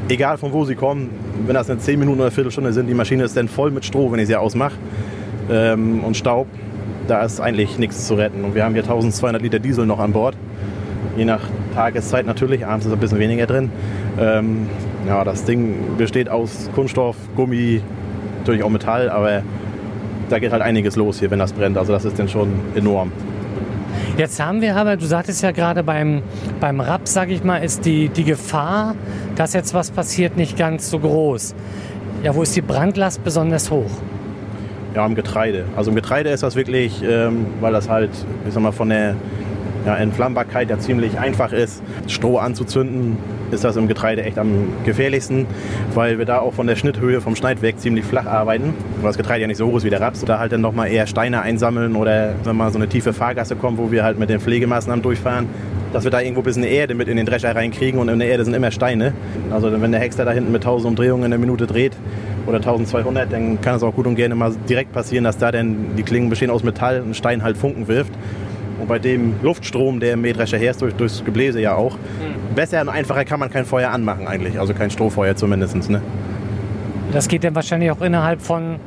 egal 0.09 0.38
von 0.38 0.54
wo 0.54 0.65
sie 0.65 0.75
kommen, 0.75 1.09
wenn 1.45 1.56
das 1.56 1.69
eine 1.69 1.80
10 1.80 2.00
Minuten 2.00 2.19
oder 2.19 2.27
eine 2.27 2.31
Viertelstunde 2.31 2.74
sind, 2.74 2.88
die 2.88 2.94
Maschine 2.94 3.24
ist 3.24 3.36
dann 3.38 3.48
voll 3.48 3.71
mit 3.71 3.86
Stroh, 3.86 4.12
wenn 4.12 4.19
ich 4.19 4.27
sie 4.27 4.36
ausmache 4.36 4.75
ähm, 5.50 6.04
und 6.04 6.18
Staub. 6.18 6.48
Da 7.07 7.24
ist 7.24 7.39
eigentlich 7.39 7.77
nichts 7.77 8.06
zu 8.06 8.15
retten. 8.15 8.44
Und 8.44 8.56
wir 8.56 8.65
haben 8.65 8.74
hier 8.74 8.83
1200 8.83 9.42
Liter 9.42 9.59
Diesel 9.59 9.86
noch 9.86 10.00
an 10.00 10.12
Bord. 10.12 10.36
Je 11.15 11.25
nach 11.25 11.42
Tageszeit 11.74 12.25
natürlich, 12.25 12.65
abends 12.65 12.86
ist 12.86 12.92
ein 12.92 13.00
bisschen 13.00 13.19
weniger 13.19 13.45
drin. 13.45 13.71
Ähm, 14.19 14.68
ja, 15.07 15.24
das 15.24 15.45
Ding 15.45 15.98
besteht 15.98 16.30
aus 16.30 16.69
Kunststoff, 16.75 17.15
Gummi, 17.36 17.81
natürlich 18.39 18.63
auch 18.63 18.69
Metall, 18.69 19.09
aber 19.09 19.42
da 20.30 20.39
geht 20.39 20.51
halt 20.51 20.62
einiges 20.62 20.95
los 20.95 21.19
hier, 21.19 21.31
wenn 21.31 21.39
das 21.39 21.54
brennt. 21.54 21.77
Also 21.77 21.94
das 21.94 22.04
ist 22.04 22.19
dann 22.19 22.27
schon 22.27 22.50
enorm. 22.75 23.12
Jetzt 24.18 24.40
haben 24.40 24.62
wir 24.62 24.75
aber, 24.75 24.98
du 24.98 25.06
sagtest 25.06 25.44
ja 25.44 25.52
gerade 25.52 25.84
beim, 25.84 26.24
beim 26.60 26.81
Raps, 26.81 27.14
sag 27.14 27.30
ich 27.30 27.44
mal, 27.44 27.58
ist 27.58 27.86
die, 27.86 28.10
die 28.10 28.24
Gefahr, 28.24 28.96
dass 29.36 29.54
jetzt 29.54 29.75
was 29.75 29.92
passiert, 29.92 30.38
nicht 30.38 30.58
ganz 30.58 30.90
so 30.90 30.98
groß. 30.98 31.54
Ja, 32.24 32.34
wo 32.34 32.42
ist 32.42 32.56
die 32.56 32.62
Brandlast 32.62 33.24
besonders 33.24 33.69
hoch? 33.69 33.92
Ja, 34.96 35.06
im 35.06 35.14
Getreide. 35.14 35.66
Also 35.75 35.92
im 35.92 35.96
Getreide 35.96 36.31
ist 36.31 36.42
das 36.42 36.56
wirklich, 36.56 37.04
ähm, 37.04 37.46
weil 37.62 37.74
das 37.74 37.90
halt, 37.90 38.10
ich 38.48 38.54
sag 38.56 38.64
mal, 38.64 38.72
von 38.72 38.90
der 38.90 39.16
ja, 39.88 39.95
Entflammbarkeit 39.95 40.69
ja 40.69 40.78
ziemlich 40.78 41.18
einfach 41.18 41.54
ist, 41.54 41.81
Stroh 42.07 42.38
anzuzünden, 42.38 43.18
ist 43.51 43.63
das 43.63 43.78
im 43.78 43.88
Getreide 43.88 44.22
echt 44.24 44.38
am 44.38 44.68
gefährlichsten, 44.84 45.45
weil 45.94 46.18
wir 46.18 46.25
da 46.25 46.39
auch 46.39 46.54
von 46.54 46.68
der 46.68 46.75
Schnitthöhe 46.75 47.22
vom 47.22 47.38
Schneidwerk 47.38 47.80
ziemlich 47.80 48.04
flach 48.04 48.25
arbeiten, 48.25 48.74
weil 48.98 49.10
das 49.10 49.18
Getreide 49.18 49.42
ja 49.42 49.48
nicht 49.48 49.57
so 49.57 49.68
hoch 49.68 49.78
ist 49.78 49.86
wie 49.86 49.89
der 49.89 50.01
Raps. 50.01 50.25
Da 50.25 50.39
halt 50.39 50.51
dann 50.51 50.60
nochmal 50.60 50.89
eher 50.89 51.07
Steine 51.07 51.42
einsammeln 51.42 51.95
oder 51.95 52.34
wenn 52.44 52.57
mal 52.57 52.69
so 52.69 52.78
eine 52.78 52.89
tiefe 52.89 53.13
Fahrgasse 53.13 53.56
kommt, 53.56 53.78
wo 53.78 53.89
wir 53.89 54.04
halt 54.04 54.19
mit 54.19 54.30
den 54.30 54.42
Pflegemaßnahmen 54.42 55.01
durchfahren, 55.01 55.48
dass 55.94 56.04
wir 56.04 56.12
da 56.12 56.19
irgendwo 56.19 56.42
ein 56.42 56.44
bisschen 56.44 56.63
Erde 56.63 56.94
mit 56.94 57.07
in 57.07 57.16
den 57.16 57.25
Drescher 57.25 57.56
reinkriegen 57.56 57.98
und 57.98 58.10
in 58.10 58.19
der 58.19 58.28
Erde 58.28 58.44
sind 58.44 58.56
immer 58.56 58.72
Steine. 58.72 59.13
Also 59.51 59.72
wenn 59.72 59.92
der 59.94 60.01
Hexer 60.01 60.25
da 60.25 60.31
hinten 60.31 60.51
mit 60.51 60.63
1000 60.63 60.90
Umdrehungen 60.90 61.24
in 61.24 61.31
der 61.31 61.40
Minute 61.40 61.66
dreht 61.66 61.94
oder 62.45 62.57
1200, 62.57 63.31
dann 63.31 63.62
kann 63.62 63.75
es 63.75 63.83
auch 63.83 63.95
gut 63.95 64.06
und 64.06 64.16
gerne 64.16 64.36
mal 64.36 64.54
direkt 64.68 64.92
passieren, 64.92 65.24
dass 65.24 65.38
da 65.38 65.50
dann 65.54 65.95
die 65.98 66.04
Klingen 66.04 66.30
bestehen 66.30 66.50
aus 66.50 66.63
Metall 66.63 67.01
und 67.01 67.16
Stein 67.16 67.42
halt 67.42 67.56
Funken 67.56 67.88
wirft. 67.88 68.12
Und 68.79 68.88
bei 68.88 69.00
dem 69.00 69.35
Luftstrom, 69.41 70.00
der 70.00 70.13
im 70.13 70.21
Mähdrescher 70.21 70.57
herrscht, 70.57 70.81
durch, 70.81 70.94
durchs 70.94 71.24
Gebläse 71.24 71.59
ja 71.59 71.75
auch, 71.75 71.95
mhm. 71.95 72.56
besser 72.56 72.81
und 72.81 72.89
einfacher 72.89 73.25
kann 73.25 73.39
man 73.39 73.50
kein 73.50 73.65
Feuer 73.65 73.91
anmachen 73.91 74.27
eigentlich. 74.27 74.59
Also 74.59 74.74
kein 74.74 74.91
Strohfeuer 74.91 75.35
zumindest. 75.35 75.89
Ne? 75.89 76.01
Das 77.12 77.27
geht 77.27 77.44
dann 77.44 77.56
wahrscheinlich 77.56 77.91
auch 77.91 78.01
innerhalb 78.01 78.41
von 78.41 78.79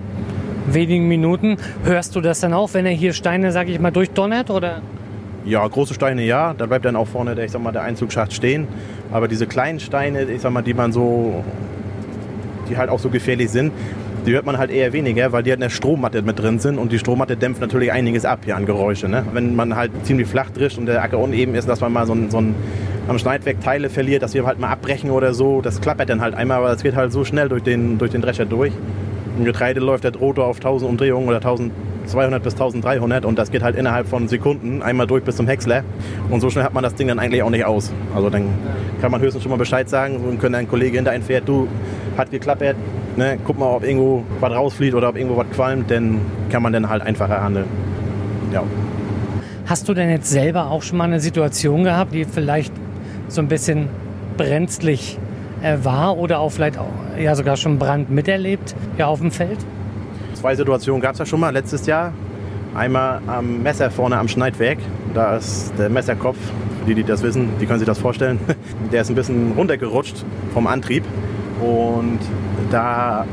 wenigen 0.67 1.09
Minuten. 1.09 1.57
Hörst 1.85 2.15
du 2.15 2.21
das 2.21 2.41
dann 2.41 2.53
auch, 2.53 2.73
wenn 2.75 2.87
er 2.87 2.93
hier 2.93 3.13
Steine, 3.13 3.53
sag 3.53 3.69
ich 3.69 3.81
mal, 3.81 3.91
durchdonnert? 3.91 4.51
Oder? 4.51 4.83
Ja, 5.45 5.67
große 5.67 5.95
Steine 5.95 6.23
ja. 6.23 6.55
Da 6.57 6.67
bleibt 6.67 6.85
dann 6.85 6.97
auch 6.97 7.09
vorne 7.09 7.35
der, 7.35 7.47
ich 7.47 7.51
sag 7.51 7.63
mal, 7.63 7.73
der 7.73 7.83
Einzugsschacht 7.83 8.33
stehen. 8.33 8.69
Aber 9.11 9.27
diese 9.27 9.47
kleinen 9.47 9.81
Steine, 9.81 10.25
ich 10.25 10.43
sag 10.43 10.53
mal, 10.53 10.63
die 10.63 10.75
man 10.75 10.93
so, 10.93 11.43
die 12.69 12.77
halt 12.77 12.91
auch 12.91 12.99
so 12.99 13.09
gefährlich 13.09 13.51
sind, 13.51 13.73
die 14.27 14.33
hört 14.33 14.47
man 14.47 14.59
halt 14.59 14.71
eher 14.71 14.93
weniger, 14.93 15.33
weil 15.33 15.43
die 15.43 15.51
halt 15.51 15.59
in 15.59 15.63
der 15.63 15.71
Strommatte 15.71 16.23
mit 16.23 16.39
drin 16.39 16.59
sind 16.59 16.79
und 16.79 16.93
die 16.93 16.99
Strommatte 16.99 17.37
dämpft 17.37 17.61
natürlich 17.61 17.93
einiges 17.93 18.25
ab 18.25 18.41
hier 18.45 18.57
an 18.57 18.67
Geräusche. 18.67 19.09
Ne? 19.09 19.25
Wenn 19.33 19.57
man 19.57 19.77
halt 19.77 19.91
ziemlich 20.05 20.27
flach 20.27 20.51
drischt 20.51 20.79
und 20.79 20.87
der 20.87 21.03
Acker 21.03 21.19
uneben 21.19 21.55
ist, 21.55 21.69
dass 21.69 21.81
man 21.81 21.93
mal 21.93 22.07
so 22.07 22.13
ein, 22.13 22.31
so 22.31 22.39
ein 22.39 22.55
am 23.09 23.19
Schneidwerk 23.19 23.61
Teile 23.61 23.91
verliert, 23.91 24.23
dass 24.23 24.35
wir 24.35 24.47
halt 24.47 24.59
mal 24.59 24.69
abbrechen 24.69 25.11
oder 25.11 25.35
so, 25.35 25.61
das 25.63 25.81
klappert 25.81 26.11
dann 26.11 26.21
halt 26.21 26.35
einmal, 26.35 26.59
aber 26.59 26.69
das 26.69 26.83
geht 26.83 26.95
halt 26.95 27.13
so 27.13 27.25
schnell 27.25 27.49
durch 27.49 27.63
den, 27.63 27.99
durch 27.99 28.11
den 28.11 28.21
Drescher 28.21 28.45
durch. 28.45 28.73
Im 29.39 29.45
Getreide 29.45 29.81
läuft 29.81 30.05
der 30.05 30.15
Rotor 30.15 30.47
auf 30.47 30.57
1000 30.57 30.89
Umdrehungen 30.89 31.29
oder 31.29 31.39
1200 31.39 32.43
bis 32.43 32.53
1300 32.55 33.25
und 33.25 33.39
das 33.39 33.51
geht 33.51 33.63
halt 33.63 33.77
innerhalb 33.77 34.07
von 34.07 34.29
Sekunden 34.29 34.83
einmal 34.83 35.07
durch 35.07 35.25
bis 35.25 35.37
zum 35.37 35.47
Häcksler 35.47 35.83
und 36.29 36.41
so 36.41 36.51
schnell 36.51 36.65
hat 36.65 36.75
man 36.75 36.83
das 36.83 36.95
Ding 36.95 37.09
dann 37.09 37.19
eigentlich 37.19 37.43
auch 37.43 37.51
nicht 37.51 37.65
aus. 37.65 37.93
Also 38.15 38.29
dann 38.29 38.45
kann 39.01 39.11
man 39.11 39.21
höchstens 39.21 39.43
schon 39.43 39.51
mal 39.51 39.57
Bescheid 39.57 39.89
sagen 39.89 40.17
und 40.17 40.39
können 40.39 40.55
ein 40.57 40.69
Kollege 40.69 40.97
hinter 40.97 41.11
einen 41.11 41.23
fährt, 41.23 41.49
du, 41.49 41.69
hat 42.17 42.31
geklappert, 42.31 42.77
ne, 43.17 43.39
guck 43.45 43.59
mal, 43.59 43.67
ob 43.67 43.85
irgendwo 43.85 44.25
was 44.41 44.53
rausfliegt 44.53 44.95
oder 44.95 45.09
ob 45.09 45.17
irgendwo 45.17 45.37
was 45.37 45.51
qualmt, 45.51 45.91
dann 45.91 46.21
kann 46.51 46.63
man 46.63 46.73
dann 46.73 46.89
halt 46.89 47.03
einfacher 47.03 47.43
handeln. 47.43 47.67
Ja. 48.53 48.63
Hast 49.67 49.89
du 49.89 49.95
denn 49.95 50.11
jetzt 50.11 50.29
selber 50.29 50.71
auch 50.71 50.83
schon 50.83 50.99
mal 50.99 51.05
eine 51.05 51.21
Situation 51.21 51.85
gehabt, 51.85 52.13
die 52.13 52.25
vielleicht 52.25 52.73
so 53.29 53.41
ein 53.41 53.49
bisschen 53.49 53.89
brenzlig 54.37 55.19
äh, 55.63 55.77
war 55.83 56.17
oder 56.17 56.41
auch 56.41 56.51
vielleicht 56.51 56.79
auch, 56.79 56.89
ja 57.19 57.35
sogar 57.35 57.57
schon 57.57 57.79
Brand 57.79 58.11
miterlebt, 58.11 58.75
ja 58.99 59.07
auf 59.07 59.21
dem 59.21 59.31
Feld? 59.31 59.59
Zwei 60.35 60.55
Situationen 60.55 61.01
gab 61.01 61.13
es 61.13 61.19
ja 61.19 61.27
schon 61.27 61.41
mal 61.41 61.51
letztes 61.51 61.87
Jahr. 61.87 62.13
Einmal 62.75 63.21
am 63.27 63.63
Messer 63.63 63.91
vorne 63.91 64.17
am 64.17 64.29
Schneidwerk. 64.29 64.79
Da 65.13 65.37
ist 65.37 65.73
der 65.77 65.89
Messerkopf, 65.89 66.39
die, 66.87 66.95
die 66.95 67.05
das 67.05 67.23
wissen, 67.23 67.49
die 67.61 67.67
können 67.67 67.79
sich 67.79 67.87
das 67.87 67.99
vorstellen. 67.99 68.39
Der 68.93 69.03
ist 69.03 69.11
ein 69.11 69.17
bisschen 69.17 69.53
runtergerutscht 69.57 70.25
vom 70.55 70.67
Antrieb. 70.67 71.05
Und 71.61 72.21
da 72.71 73.27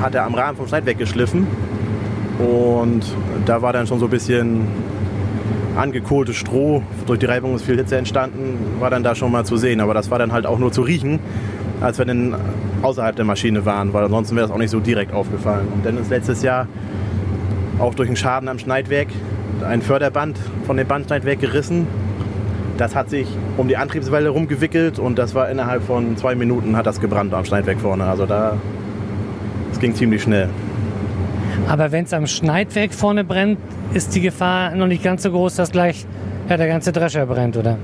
hat 0.00 0.14
er 0.14 0.24
am 0.24 0.34
Rahmen 0.34 0.56
vom 0.56 0.66
Schneidwerk 0.66 0.98
geschliffen. 0.98 1.46
Und 2.38 3.04
da 3.46 3.62
war 3.62 3.72
dann 3.72 3.86
schon 3.86 3.98
so 3.98 4.06
ein 4.06 4.10
bisschen 4.10 4.66
angekohltes 5.76 6.36
Stroh. 6.36 6.82
Durch 7.06 7.18
die 7.18 7.26
Reibung 7.26 7.54
ist 7.54 7.64
viel 7.64 7.76
Hitze 7.76 7.96
entstanden, 7.96 8.58
war 8.80 8.90
dann 8.90 9.02
da 9.02 9.14
schon 9.14 9.30
mal 9.30 9.44
zu 9.44 9.56
sehen. 9.56 9.80
Aber 9.80 9.94
das 9.94 10.10
war 10.10 10.18
dann 10.18 10.32
halt 10.32 10.46
auch 10.46 10.58
nur 10.58 10.72
zu 10.72 10.82
riechen, 10.82 11.18
als 11.80 11.98
wir 11.98 12.04
dann 12.04 12.34
außerhalb 12.82 13.14
der 13.14 13.24
Maschine 13.24 13.64
waren, 13.64 13.92
weil 13.92 14.04
ansonsten 14.04 14.36
wäre 14.36 14.46
das 14.46 14.54
auch 14.54 14.58
nicht 14.58 14.70
so 14.70 14.80
direkt 14.80 15.12
aufgefallen. 15.12 15.68
Und 15.72 15.86
dann 15.86 15.98
ist 15.98 16.10
letztes 16.10 16.42
Jahr 16.42 16.66
auch 17.78 17.94
durch 17.94 18.08
einen 18.08 18.16
Schaden 18.16 18.48
am 18.48 18.58
Schneidwerk 18.58 19.08
ein 19.64 19.82
Förderband 19.82 20.38
von 20.66 20.76
dem 20.76 20.88
Bandschneidwerk 20.88 21.40
gerissen. 21.40 21.86
Das 22.82 22.96
hat 22.96 23.10
sich 23.10 23.28
um 23.58 23.68
die 23.68 23.76
Antriebswelle 23.76 24.30
rumgewickelt 24.30 24.98
und 24.98 25.16
das 25.16 25.36
war 25.36 25.48
innerhalb 25.48 25.84
von 25.84 26.16
zwei 26.16 26.34
Minuten 26.34 26.76
hat 26.76 26.84
das 26.84 27.00
gebrannt 27.00 27.32
am 27.32 27.44
Schneidwerk 27.44 27.78
vorne. 27.78 28.02
Also 28.02 28.26
da, 28.26 28.56
es 29.70 29.78
ging 29.78 29.94
ziemlich 29.94 30.20
schnell. 30.24 30.48
Aber 31.68 31.92
wenn 31.92 32.06
es 32.06 32.12
am 32.12 32.26
Schneidwerk 32.26 32.92
vorne 32.92 33.22
brennt, 33.22 33.60
ist 33.94 34.16
die 34.16 34.20
Gefahr 34.20 34.74
noch 34.74 34.88
nicht 34.88 35.04
ganz 35.04 35.22
so 35.22 35.30
groß, 35.30 35.54
dass 35.54 35.70
gleich 35.70 36.04
ja, 36.48 36.56
der 36.56 36.66
ganze 36.66 36.90
Drescher 36.90 37.24
brennt, 37.24 37.56
oder? 37.56 37.78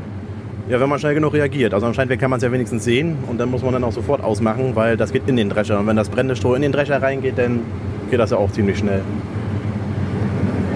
Ja, 0.68 0.80
wenn 0.80 0.88
man 0.88 0.98
schnell 0.98 1.14
genug 1.14 1.32
reagiert. 1.32 1.74
Also 1.74 1.86
am 1.86 1.94
Schneidwerk 1.94 2.18
kann 2.18 2.30
man 2.30 2.38
es 2.38 2.42
ja 2.42 2.50
wenigstens 2.50 2.82
sehen 2.82 3.18
und 3.28 3.38
dann 3.38 3.52
muss 3.52 3.62
man 3.62 3.74
dann 3.74 3.84
auch 3.84 3.92
sofort 3.92 4.24
ausmachen, 4.24 4.74
weil 4.74 4.96
das 4.96 5.12
geht 5.12 5.28
in 5.28 5.36
den 5.36 5.48
Drescher. 5.48 5.78
Und 5.78 5.86
wenn 5.86 5.94
das 5.94 6.08
brennende 6.08 6.34
Stroh 6.34 6.54
in 6.54 6.62
den 6.62 6.72
Drescher 6.72 7.00
reingeht, 7.00 7.38
dann 7.38 7.60
geht 8.10 8.18
das 8.18 8.32
ja 8.32 8.36
auch 8.36 8.50
ziemlich 8.50 8.78
schnell. 8.78 9.02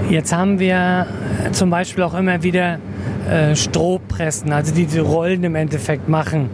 Jetzt 0.08 0.32
haben 0.32 0.60
wir 0.60 1.08
zum 1.50 1.70
Beispiel 1.70 2.04
auch 2.04 2.14
immer 2.14 2.44
wieder 2.44 2.78
äh, 3.28 3.54
Strohpressen, 3.54 4.52
also 4.52 4.74
die 4.74 4.86
die 4.86 4.98
Rollen 4.98 5.44
im 5.44 5.54
Endeffekt 5.54 6.08
machen, 6.08 6.50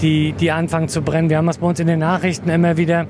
die, 0.00 0.32
die 0.32 0.50
anfangen 0.50 0.88
zu 0.88 1.02
brennen. 1.02 1.30
Wir 1.30 1.38
haben 1.38 1.46
das 1.46 1.58
bei 1.58 1.66
uns 1.66 1.80
in 1.80 1.86
den 1.86 1.98
Nachrichten 1.98 2.48
immer 2.48 2.76
wieder, 2.76 3.06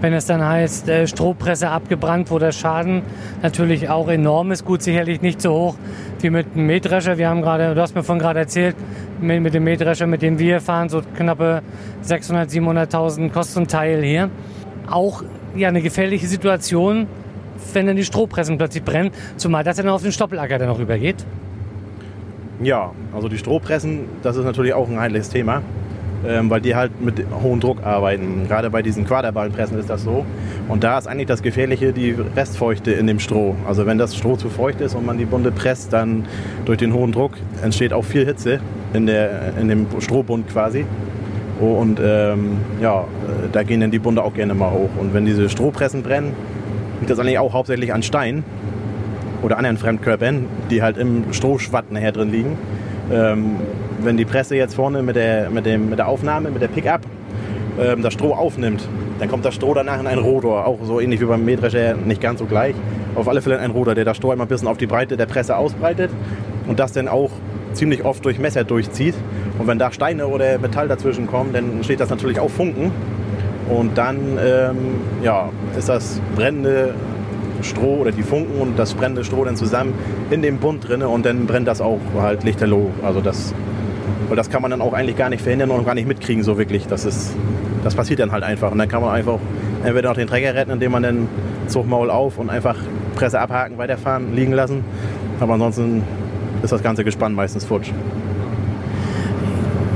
wenn 0.00 0.12
es 0.12 0.26
dann 0.26 0.44
heißt, 0.44 0.88
äh, 0.88 1.06
Strohpresse 1.06 1.70
abgebrannt, 1.70 2.30
wo 2.30 2.38
der 2.38 2.52
Schaden 2.52 3.02
natürlich 3.42 3.88
auch 3.88 4.08
enorm 4.08 4.52
ist. 4.52 4.64
Gut, 4.64 4.82
sicherlich 4.82 5.22
nicht 5.22 5.40
so 5.40 5.52
hoch 5.52 5.76
wie 6.20 6.30
mit 6.30 6.48
einem 6.54 6.66
Mähdrescher. 6.66 7.18
Wir 7.18 7.28
haben 7.28 7.42
gerade, 7.42 7.74
du 7.74 7.80
hast 7.80 7.94
mir 7.94 8.02
von 8.02 8.18
gerade 8.18 8.40
erzählt, 8.40 8.76
mit, 9.20 9.42
mit 9.42 9.54
dem 9.54 9.64
Mähdrescher, 9.64 10.06
mit 10.06 10.22
dem 10.22 10.38
wir 10.38 10.60
fahren, 10.60 10.88
so 10.88 11.02
knappe 11.16 11.62
600, 12.02 12.50
700.000 12.50 13.30
kostet 13.30 13.58
ein 13.58 13.68
Teil 13.68 14.02
hier. 14.02 14.30
Auch 14.90 15.22
ja, 15.56 15.68
eine 15.68 15.80
gefährliche 15.80 16.26
Situation, 16.26 17.06
wenn 17.72 17.86
dann 17.86 17.96
die 17.96 18.04
Strohpressen 18.04 18.58
plötzlich 18.58 18.84
brennen, 18.84 19.10
zumal 19.36 19.64
das 19.64 19.76
dann 19.76 19.88
auf 19.88 20.02
den 20.02 20.12
Stoppelacker 20.12 20.58
dann 20.58 20.68
noch 20.68 20.80
übergeht. 20.80 21.24
Ja, 22.62 22.92
also 23.14 23.28
die 23.28 23.38
Strohpressen, 23.38 24.00
das 24.22 24.36
ist 24.36 24.44
natürlich 24.44 24.74
auch 24.74 24.88
ein 24.88 24.98
heikles 24.98 25.28
Thema, 25.28 25.62
ähm, 26.26 26.48
weil 26.50 26.60
die 26.60 26.74
halt 26.74 27.00
mit 27.02 27.24
hohem 27.42 27.60
Druck 27.60 27.84
arbeiten. 27.84 28.46
Gerade 28.48 28.70
bei 28.70 28.80
diesen 28.80 29.04
Quaderballenpressen 29.04 29.78
ist 29.78 29.90
das 29.90 30.04
so. 30.04 30.24
Und 30.68 30.84
da 30.84 30.96
ist 30.96 31.06
eigentlich 31.06 31.26
das 31.26 31.42
Gefährliche 31.42 31.92
die 31.92 32.12
Restfeuchte 32.36 32.92
in 32.92 33.06
dem 33.06 33.18
Stroh. 33.18 33.56
Also 33.66 33.86
wenn 33.86 33.98
das 33.98 34.16
Stroh 34.16 34.36
zu 34.36 34.48
feucht 34.48 34.80
ist 34.80 34.94
und 34.94 35.04
man 35.04 35.18
die 35.18 35.24
Bunde 35.24 35.50
presst, 35.50 35.92
dann 35.92 36.26
durch 36.64 36.78
den 36.78 36.94
hohen 36.94 37.12
Druck 37.12 37.32
entsteht 37.62 37.92
auch 37.92 38.04
viel 38.04 38.24
Hitze 38.24 38.60
in, 38.92 39.06
der, 39.06 39.56
in 39.60 39.68
dem 39.68 39.86
Strohbund 39.98 40.48
quasi. 40.48 40.86
Und 41.60 42.00
ähm, 42.02 42.58
ja, 42.80 43.00
äh, 43.00 43.04
da 43.52 43.62
gehen 43.62 43.80
dann 43.80 43.90
die 43.90 43.98
Bunde 43.98 44.22
auch 44.22 44.34
gerne 44.34 44.54
mal 44.54 44.70
hoch. 44.70 44.90
Und 44.98 45.12
wenn 45.12 45.24
diese 45.24 45.48
Strohpressen 45.48 46.02
brennen, 46.02 46.32
liegt 47.00 47.10
das 47.10 47.18
eigentlich 47.18 47.38
auch 47.38 47.52
hauptsächlich 47.52 47.92
an 47.92 48.02
Stein 48.02 48.44
oder 49.44 49.58
anderen 49.58 49.76
Fremdkörpern, 49.76 50.46
die 50.70 50.82
halt 50.82 50.96
im 50.96 51.32
Strohschwatt 51.32 51.92
nachher 51.92 52.12
drin 52.12 52.32
liegen. 52.32 52.58
Ähm, 53.12 53.56
wenn 54.00 54.16
die 54.16 54.24
Presse 54.24 54.56
jetzt 54.56 54.74
vorne 54.74 55.02
mit 55.02 55.16
der, 55.16 55.50
mit 55.50 55.66
dem, 55.66 55.90
mit 55.90 55.98
der 55.98 56.08
Aufnahme, 56.08 56.50
mit 56.50 56.62
der 56.62 56.68
Pickup 56.68 57.02
ähm, 57.78 58.02
das 58.02 58.14
Stroh 58.14 58.32
aufnimmt, 58.32 58.88
dann 59.18 59.28
kommt 59.28 59.44
das 59.44 59.54
Stroh 59.54 59.74
danach 59.74 60.00
in 60.00 60.06
einen 60.06 60.22
Rotor, 60.22 60.66
auch 60.66 60.78
so 60.82 60.98
ähnlich 60.98 61.20
wie 61.20 61.26
beim 61.26 61.44
Mähdrescher, 61.44 61.94
nicht 61.94 62.20
ganz 62.20 62.38
so 62.38 62.46
gleich. 62.46 62.74
Auf 63.14 63.28
alle 63.28 63.42
Fälle 63.42 63.58
ein 63.58 63.70
Rotor, 63.70 63.94
der 63.94 64.04
das 64.04 64.16
Stroh 64.16 64.32
immer 64.32 64.44
ein 64.44 64.48
bisschen 64.48 64.66
auf 64.66 64.78
die 64.78 64.86
Breite 64.86 65.16
der 65.16 65.26
Presse 65.26 65.56
ausbreitet 65.56 66.10
und 66.66 66.80
das 66.80 66.92
dann 66.92 67.06
auch 67.06 67.30
ziemlich 67.74 68.04
oft 68.04 68.24
durch 68.24 68.38
Messer 68.38 68.64
durchzieht. 68.64 69.14
Und 69.58 69.66
wenn 69.66 69.78
da 69.78 69.92
Steine 69.92 70.26
oder 70.26 70.58
Metall 70.58 70.88
dazwischen 70.88 71.26
kommen, 71.26 71.52
dann 71.52 71.84
steht 71.84 72.00
das 72.00 72.08
natürlich 72.08 72.40
auch 72.40 72.50
Funken. 72.50 72.90
Und 73.68 73.96
dann 73.96 74.38
ähm, 74.44 74.76
ja, 75.22 75.50
ist 75.76 75.88
das 75.88 76.20
brennende 76.34 76.94
Stroh 77.64 77.96
oder 77.96 78.12
die 78.12 78.22
Funken 78.22 78.60
und 78.60 78.78
das 78.78 78.94
brennende 78.94 79.24
Stroh 79.24 79.44
dann 79.44 79.56
zusammen 79.56 79.94
in 80.30 80.42
dem 80.42 80.58
Bund 80.58 80.86
drin 80.86 81.02
und 81.02 81.26
dann 81.26 81.46
brennt 81.46 81.68
das 81.68 81.80
auch 81.80 82.00
halt 82.18 82.44
lichterloh. 82.44 82.90
Also 83.02 83.20
das, 83.20 83.54
weil 84.28 84.36
das 84.36 84.50
kann 84.50 84.62
man 84.62 84.70
dann 84.70 84.80
auch 84.80 84.92
eigentlich 84.92 85.16
gar 85.16 85.30
nicht 85.30 85.42
verhindern 85.42 85.70
und 85.70 85.84
gar 85.84 85.94
nicht 85.94 86.06
mitkriegen 86.06 86.42
so 86.44 86.58
wirklich. 86.58 86.86
Das, 86.86 87.04
ist, 87.04 87.34
das 87.82 87.94
passiert 87.94 88.20
dann 88.20 88.32
halt 88.32 88.44
einfach. 88.44 88.70
Und 88.70 88.78
dann 88.78 88.88
kann 88.88 89.02
man 89.02 89.14
einfach 89.14 89.38
entweder 89.84 90.10
noch 90.10 90.16
den 90.16 90.28
Träger 90.28 90.54
retten, 90.54 90.70
indem 90.70 90.92
man 90.92 91.02
dann 91.02 91.28
Zugmaul 91.68 92.10
auf 92.10 92.38
und 92.38 92.50
einfach 92.50 92.76
Presse 93.14 93.40
abhaken, 93.40 93.78
weiterfahren, 93.78 94.34
liegen 94.34 94.52
lassen. 94.52 94.84
Aber 95.40 95.54
ansonsten 95.54 96.02
ist 96.62 96.72
das 96.72 96.82
ganze 96.82 97.04
Gespann 97.04 97.34
meistens 97.34 97.64
futsch. 97.64 97.90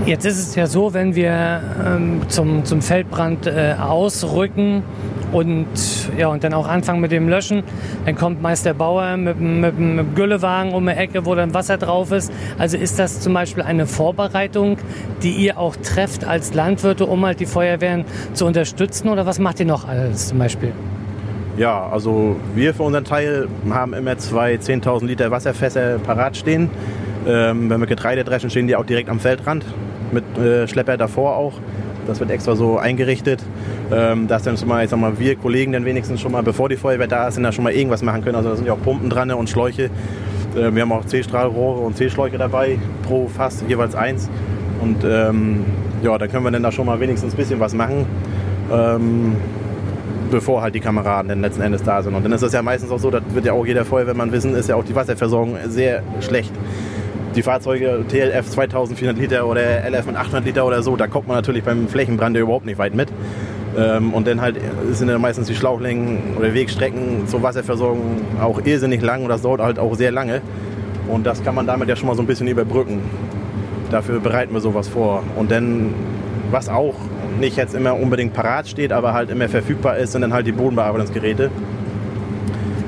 Jetzt 0.07 0.25
ist 0.25 0.39
es 0.39 0.55
ja 0.55 0.67
so, 0.67 0.95
wenn 0.95 1.15
wir 1.15 1.61
ähm, 1.85 2.23
zum, 2.29 2.65
zum 2.65 2.81
Feldbrand 2.81 3.47
äh, 3.47 3.75
ausrücken 3.79 4.83
und, 5.33 5.67
ja, 6.17 6.29
und 6.29 6.45
dann 6.45 6.55
auch 6.55 6.67
anfangen 6.67 7.01
mit 7.01 7.13
dem 7.13 7.29
Löschen, 7.29 7.63
dann 8.05 8.15
kommt 8.15 8.43
meist 8.43 8.65
der 8.65 8.75
Bauer 8.75 9.17
mit, 9.17 9.41
mit, 9.41 9.79
mit 9.79 9.99
dem 9.99 10.15
Güllewagen 10.15 10.73
um 10.73 10.89
eine 10.89 10.99
Ecke, 10.99 11.27
wo 11.27 11.35
dann 11.35 11.55
Wasser 11.55 11.77
drauf 11.77 12.13
ist. 12.13 12.33
Also 12.59 12.77
ist 12.77 12.99
das 12.99 13.21
zum 13.21 13.35
Beispiel 13.35 13.63
eine 13.63 13.87
Vorbereitung, 13.87 14.79
die 15.23 15.33
ihr 15.33 15.59
auch 15.59 15.77
trefft 15.77 16.27
als 16.27 16.55
Landwirte, 16.55 17.07
um 17.07 17.25
halt 17.25 17.41
die 17.41 17.47
Feuerwehren 17.47 18.05
zu 18.33 18.47
unterstützen? 18.47 19.09
Oder 19.09 19.27
was 19.27 19.39
macht 19.39 19.61
ihr 19.61 19.67
noch 19.67 19.87
alles 19.87 20.29
zum 20.29 20.39
Beispiel? 20.39 20.73
Ja, 21.57 21.89
also 21.89 22.37
wir 22.55 22.73
für 22.73 22.85
unseren 22.85 23.05
Teil 23.05 23.49
haben 23.69 23.93
immer 23.93 24.17
zwei 24.17 24.55
10.000 24.55 25.07
Liter 25.07 25.31
Wasserfässer 25.31 25.99
parat 25.99 26.37
stehen. 26.37 26.71
Ähm, 27.27 27.69
wenn 27.69 27.81
wir 27.81 27.87
Getreide 27.87 28.23
dreschen, 28.23 28.49
stehen 28.49 28.69
die 28.69 28.77
auch 28.77 28.87
direkt 28.87 29.09
am 29.09 29.19
Feldrand 29.19 29.65
mit 30.13 30.25
äh, 30.39 30.69
Schlepper 30.69 30.97
davor 30.97 31.37
auch. 31.37 31.55
Das 32.09 32.21
wird 32.21 32.31
extra 32.31 32.57
so 32.57 32.79
eingerichtet, 32.79 33.43
ähm, 33.93 34.29
dass 34.29 34.43
dann 34.43 34.57
schon 34.57 34.67
mal, 34.67 34.83
ich 34.83 34.89
sag 34.89 34.99
mal, 34.99 35.19
wir 35.19 35.37
Kollegen 35.37 35.73
dann 35.73 35.85
wenigstens 35.85 36.23
schon 36.23 36.33
mal, 36.33 36.43
bevor 36.43 36.71
die 36.71 36.77
Feuerwehr 36.77 37.07
da 37.07 37.29
ist, 37.29 37.37
dann 37.37 37.53
schon 37.53 37.65
mal 37.65 37.73
irgendwas 37.73 38.03
machen 38.03 38.25
können. 38.25 38.35
Also 38.35 38.49
da 38.49 38.57
sind 38.57 38.67
ja 38.67 38.73
auch 38.73 38.83
Pumpen 38.83 39.11
dran 39.11 39.31
und 39.31 39.51
Schläuche. 39.51 39.91
Äh, 40.57 40.75
wir 40.75 40.83
haben 40.83 40.93
auch 40.93 41.05
C-Strahlrohre 41.05 41.81
und 41.81 41.99
C-Schläuche 41.99 42.39
dabei, 42.39 42.79
pro 43.03 43.29
Fass 43.29 43.63
jeweils 43.69 43.95
eins. 43.95 44.31
Und 44.81 45.05
ähm, 45.05 45.67
ja, 46.03 46.17
dann 46.17 46.31
können 46.31 46.45
wir 46.45 46.51
dann 46.51 46.63
da 46.63 46.73
schon 46.73 46.87
mal 46.87 46.99
wenigstens 46.99 47.35
ein 47.35 47.37
bisschen 47.37 47.61
was 47.61 47.75
machen. 47.75 48.07
Ähm, 48.73 49.37
bevor 50.31 50.63
halt 50.63 50.75
die 50.75 50.81
Kameraden 50.81 51.29
dann 51.29 51.43
letzten 51.43 51.63
Endes 51.63 51.83
da 51.83 52.03
sind. 52.03 52.15
Und 52.15 52.25
dann 52.25 52.33
ist 52.33 52.43
es 52.43 52.53
ja 52.53 52.63
meistens 52.63 52.91
auch 52.91 52.99
so, 52.99 53.11
das 53.11 53.23
wird 53.33 53.45
ja 53.45 53.53
auch 53.53 53.67
jeder 53.67 53.85
Feuerwehrmann 53.85 54.33
wissen, 54.33 54.55
ist 54.55 54.69
ja 54.69 54.77
auch 54.77 54.85
die 54.85 54.95
Wasserversorgung 54.95 55.57
sehr 55.69 56.03
schlecht 56.21 56.53
die 57.39 57.43
Fahrzeuge 57.45 58.05
TLF 58.09 58.51
2400 58.51 59.17
Liter 59.17 59.47
oder 59.47 59.63
LF 59.89 60.07
mit 60.07 60.17
800 60.17 60.45
Liter 60.45 60.67
oder 60.67 60.83
so, 60.83 60.97
da 60.97 61.07
kommt 61.07 61.29
man 61.29 61.37
natürlich 61.37 61.63
beim 61.63 61.87
Flächenbrand 61.87 62.37
überhaupt 62.37 62.67
nicht 62.67 62.79
weit 62.79 62.97
mit. 62.97 63.11
Ähm, 63.79 64.13
und 64.13 64.27
dann 64.27 64.41
halt 64.41 64.57
sind 64.91 65.09
ja 65.09 65.19
meistens 65.19 65.47
die 65.47 65.55
Schlauchlängen 65.55 66.37
oder 66.37 66.53
Wegstrecken 66.53 67.29
zur 67.29 67.45
Wasserversorgung 67.45 68.23
auch 68.43 68.61
irrsinnig 68.65 69.03
lang 69.03 69.23
und 69.23 69.29
das 69.29 69.43
dauert 69.43 69.61
halt 69.61 69.79
auch 69.79 69.95
sehr 69.95 70.11
lange. 70.11 70.43
Und 71.07 71.27
das 71.27 71.45
kann 71.45 71.55
man 71.55 71.67
damit 71.67 71.89
ja 71.89 71.95
schon 71.95 72.09
mal 72.09 72.17
so 72.17 72.23
ein 72.23 72.27
bisschen 72.27 72.49
überbrücken. 72.49 73.03
Dafür 73.93 74.19
bereiten 74.19 74.53
wir 74.53 74.61
sowas 74.61 74.89
vor. 74.89 75.23
Und 75.37 75.53
dann, 75.53 75.95
was 76.51 76.69
auch 76.69 76.97
nicht 77.39 77.57
jetzt 77.57 77.75
immer 77.75 77.95
unbedingt 77.95 78.33
parat 78.33 78.67
steht, 78.67 78.93
aber 78.93 79.13
halt 79.15 79.31
immer 79.31 79.49
verfügbar 79.49 79.97
ist, 79.99 80.11
sind 80.11 80.23
dann 80.23 80.33
halt 80.33 80.49
die 80.49 80.53
Bodenbearbeitungsgeräte. 80.53 81.53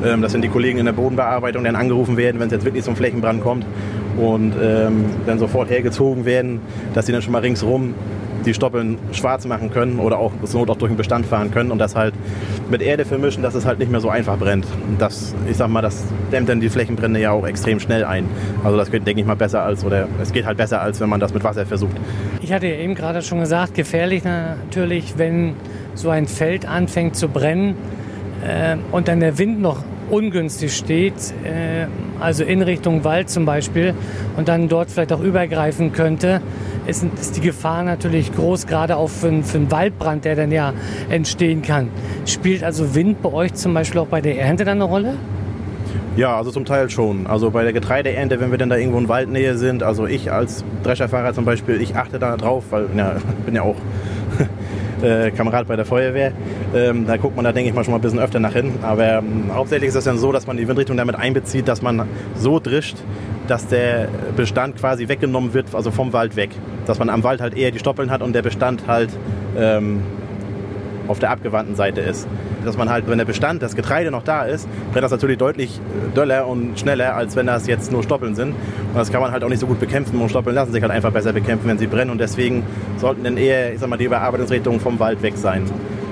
Ähm, 0.04 0.23
das 0.23 0.33
sind 0.33 0.42
die 0.42 0.49
Kollegen 0.49 0.80
in 0.80 0.87
der 0.87 0.92
Bodenbearbeitung, 0.92 1.62
die 1.62 1.69
dann 1.69 1.76
angerufen 1.76 2.16
werden, 2.16 2.40
wenn 2.40 2.49
es 2.49 2.52
jetzt 2.52 2.64
wirklich 2.64 2.83
zum 2.83 2.97
Flächenbrand 2.97 3.45
kommt 3.45 3.64
und 4.17 4.55
ähm, 4.61 5.05
dann 5.26 5.38
sofort 5.38 5.71
hergezogen 5.71 6.25
werden, 6.25 6.61
dass 6.95 7.07
sie 7.07 7.12
dann 7.12 7.23
schon 7.23 7.33
mal 7.33 7.40
ringsrum 7.40 7.95
die 8.45 8.55
Stoppeln 8.55 8.99
schwarz 9.12 9.45
machen 9.47 9.71
können 9.71 9.99
oder 9.99 10.19
auch 10.19 10.33
zur 10.45 10.61
Not 10.61 10.71
auch 10.71 10.76
durch 10.76 10.90
den 10.90 10.97
Bestand 10.97 11.26
fahren 11.26 11.50
können 11.50 11.71
und 11.71 11.79
das 11.79 11.95
halt 11.95 12.14
mit 12.71 12.83
Erde 12.83 13.05
vermischen, 13.05 13.43
dass 13.43 13.55
es 13.55 13.67
halt 13.67 13.79
nicht 13.79 13.90
mehr 13.90 14.00
so 14.00 14.09
einfach 14.09 14.38
brennt. 14.38 14.67
Und 14.88 15.00
das, 15.00 15.35
ich 15.49 15.57
sag 15.57 15.69
mal, 15.69 15.83
das 15.83 16.05
dämmt 16.33 16.49
dann 16.49 16.61
die 16.61 16.69
Flächenbrände 16.69 17.21
ja 17.21 17.33
auch 17.33 17.47
extrem 17.47 17.81
schnell 17.81 18.05
ein. 18.05 18.26
Also 18.64 18.76
das 18.76 18.90
geht, 18.90 19.07
denke 19.07 19.21
ich 19.21 19.26
mal, 19.26 19.37
besser 19.37 19.62
als, 19.62 19.85
oder 19.85 20.09
es 20.23 20.33
geht 20.33 20.47
halt 20.47 20.57
besser, 20.57 20.81
als 20.81 21.00
wenn 21.00 21.09
man 21.09 21.21
das 21.21 21.35
mit 21.35 21.45
Wasser 21.45 21.67
versucht. 21.67 21.97
Ich 22.40 22.52
hatte 22.52 22.67
ja 22.67 22.76
eben 22.76 22.95
gerade 22.95 23.23
schon 23.23 23.40
gesagt, 23.40 23.75
gefährlich 23.75 24.25
natürlich, 24.25 25.14
wenn 25.19 25.55
so 25.95 26.11
ein 26.11 26.26
Feld 26.26 26.67
anfängt 26.67 27.17
zu 27.17 27.29
brennen 27.29 27.75
äh, 28.47 28.76
und 28.93 29.09
dann 29.09 29.21
der 29.21 29.38
Wind 29.38 29.61
noch 29.61 29.83
ungünstig 30.11 30.76
steht, 30.76 31.14
äh, 31.45 31.87
also 32.21 32.45
in 32.45 32.62
Richtung 32.62 33.05
Wald 33.05 33.31
zum 33.31 33.45
Beispiel, 33.45 33.95
und 34.37 34.49
dann 34.49 34.69
dort 34.69 34.90
vielleicht 34.90 35.12
auch 35.12 35.21
übergreifen 35.21 35.93
könnte, 35.93 36.40
ist, 36.87 37.05
die 37.37 37.40
Gefahr 37.40 37.83
natürlich 37.83 38.35
groß, 38.35 38.67
gerade 38.67 38.97
auch 38.97 39.09
für, 39.09 39.43
für 39.43 39.59
einen 39.59 39.71
Waldbrand, 39.71 40.25
der 40.25 40.37
dann 40.37 40.52
ja 40.52 40.73
entstehen 41.09 41.62
kann. 41.62 41.88
Spielt 42.26 42.64
also 42.64 42.95
Wind 42.95 43.23
bei 43.23 43.33
euch 43.33 43.55
zum 43.55 43.75
Beispiel 43.75 44.00
auch 44.00 44.07
bei 44.07 44.21
der 44.21 44.38
Ernte 44.38 44.64
dann 44.64 44.79
eine 44.79 44.85
Rolle? 44.85 45.14
Ja, 46.17 46.37
also 46.37 46.50
zum 46.50 46.64
Teil 46.64 46.90
schon. 46.90 47.26
Also 47.26 47.50
bei 47.50 47.62
der 47.62 47.73
Getreideernte, 47.73 48.40
wenn 48.40 48.50
wir 48.50 48.59
dann 48.59 48.69
da 48.69 48.76
irgendwo 48.76 48.99
in 48.99 49.09
Waldnähe 49.09 49.57
sind, 49.57 49.83
also 49.83 50.07
ich 50.07 50.33
als 50.33 50.64
Drescherfahrer 50.83 51.33
zum 51.35 51.45
Beispiel, 51.45 51.81
ich 51.81 51.95
achte 51.95 52.19
da 52.19 52.37
drauf, 52.37 52.64
weil 52.71 52.87
ja, 52.97 53.17
ich 53.17 53.45
bin 53.45 53.55
ja 53.55 53.62
auch 53.62 53.76
äh, 55.02 55.30
Kamerad 55.30 55.66
bei 55.69 55.76
der 55.76 55.85
Feuerwehr. 55.85 56.33
Ähm, 56.75 57.07
da 57.07 57.16
guckt 57.16 57.37
man 57.37 57.45
da, 57.45 57.52
denke 57.52 57.71
ich 57.71 57.75
mal, 57.75 57.85
schon 57.85 57.92
mal 57.92 57.99
ein 57.99 58.02
bisschen 58.02 58.19
öfter 58.19 58.40
nach 58.40 58.52
hin. 58.52 58.75
Aber 58.83 59.19
ähm, 59.19 59.50
hauptsächlich 59.52 59.88
ist 59.88 59.95
es 59.97 60.04
dann 60.04 60.19
so, 60.19 60.33
dass 60.33 60.47
man 60.47 60.57
die 60.57 60.66
Windrichtung 60.66 60.97
damit 60.97 61.14
einbezieht, 61.14 61.69
dass 61.69 61.83
man 61.83 62.07
so 62.35 62.59
drischt, 62.59 62.97
dass 63.47 63.66
der 63.66 64.09
Bestand 64.37 64.76
quasi 64.76 65.09
weggenommen 65.09 65.54
wird, 65.54 65.75
also 65.75 65.90
vom 65.90 66.12
Wald 66.12 66.37
weg. 66.37 66.50
Dass 66.87 66.99
man 66.99 67.09
am 67.09 67.23
Wald 67.25 67.40
halt 67.40 67.57
eher 67.57 67.71
die 67.71 67.78
Stoppeln 67.78 68.11
hat 68.11 68.23
und 68.23 68.33
der 68.35 68.42
Bestand 68.42 68.87
halt 68.87 69.11
ähm, 69.57 70.02
auf 71.11 71.19
der 71.19 71.31
abgewandten 71.31 71.75
Seite 71.75 72.00
ist. 72.00 72.26
Dass 72.64 72.76
man 72.76 72.88
halt, 72.88 73.09
wenn 73.09 73.19
der 73.19 73.25
Bestand, 73.25 73.62
das 73.62 73.75
Getreide 73.75 74.11
noch 74.11 74.23
da 74.23 74.43
ist, 74.43 74.69
brennt 74.93 75.05
das 75.05 75.11
natürlich 75.11 75.38
deutlich 75.38 75.79
äh, 75.79 76.14
döller 76.14 76.47
und 76.47 76.79
schneller, 76.79 77.17
als 77.17 77.37
wenn 77.37 77.47
das 77.47 77.67
jetzt 77.67 77.90
nur 77.90 78.02
Stoppeln 78.02 78.35
sind. 78.35 78.50
Und 78.50 78.97
das 78.97 79.11
kann 79.11 79.21
man 79.21 79.33
halt 79.33 79.43
auch 79.45 79.49
nicht 79.49 79.61
so 79.61 79.67
gut 79.67 79.81
bekämpfen. 79.81 80.21
Und 80.21 80.29
Stoppeln 80.29 80.55
lassen 80.55 80.73
sich 80.73 80.83
halt 80.83 80.93
einfach 80.93 81.11
besser 81.11 81.33
bekämpfen, 81.33 81.69
wenn 81.69 81.79
sie 81.79 81.87
brennen. 81.87 82.11
Und 82.11 82.19
deswegen 82.19 82.62
sollten 82.97 83.25
dann 83.25 83.37
eher, 83.37 83.73
ich 83.73 83.81
sag 83.81 83.88
mal, 83.88 83.97
die 83.97 84.09
Bearbeitungsrichtungen 84.09 84.81
vom 84.81 84.99
Wald 84.99 85.23
weg 85.23 85.37
sein. 85.37 85.64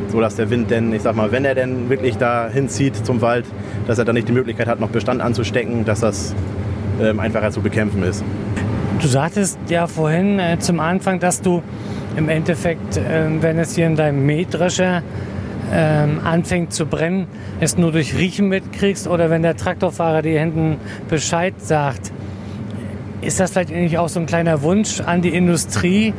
So 0.08 0.20
dass 0.20 0.36
der 0.36 0.48
Wind 0.50 0.70
denn, 0.70 0.92
ich 0.92 1.02
sag 1.02 1.14
mal, 1.14 1.30
wenn 1.32 1.44
er 1.44 1.54
denn 1.54 1.90
wirklich 1.90 2.16
da 2.16 2.48
hinzieht 2.48 2.96
zum 2.96 3.20
Wald, 3.20 3.44
dass 3.86 3.98
er 3.98 4.04
dann 4.04 4.14
nicht 4.14 4.28
die 4.28 4.32
Möglichkeit 4.32 4.66
hat, 4.66 4.80
noch 4.80 4.88
Bestand 4.88 5.20
anzustecken, 5.20 5.84
dass 5.84 6.00
das 6.00 6.34
ähm, 7.00 7.20
einfacher 7.20 7.50
zu 7.50 7.60
bekämpfen 7.60 8.02
ist. 8.02 8.24
Du 9.00 9.06
sagtest 9.06 9.58
ja 9.68 9.86
vorhin 9.86 10.40
äh, 10.40 10.58
zum 10.58 10.80
Anfang, 10.80 11.20
dass 11.20 11.40
du 11.40 11.62
im 12.18 12.28
Endeffekt, 12.28 12.96
äh, 12.96 13.26
wenn 13.40 13.58
es 13.58 13.76
hier 13.76 13.86
in 13.86 13.96
deinem 13.96 14.26
Mähdrescher 14.26 15.02
ähm, 15.72 16.20
anfängt 16.24 16.72
zu 16.72 16.86
brennen, 16.86 17.28
es 17.60 17.78
nur 17.78 17.92
durch 17.92 18.16
Riechen 18.16 18.48
mitkriegst 18.48 19.06
oder 19.06 19.30
wenn 19.30 19.42
der 19.42 19.56
Traktorfahrer 19.56 20.22
dir 20.22 20.40
hinten 20.40 20.78
Bescheid 21.08 21.54
sagt. 21.58 22.12
Ist 23.20 23.38
das 23.38 23.52
vielleicht 23.52 23.72
eigentlich 23.72 23.98
auch 23.98 24.08
so 24.08 24.18
ein 24.20 24.26
kleiner 24.26 24.62
Wunsch 24.62 25.00
an 25.00 25.22
die 25.22 25.30
Industrie, 25.30 26.12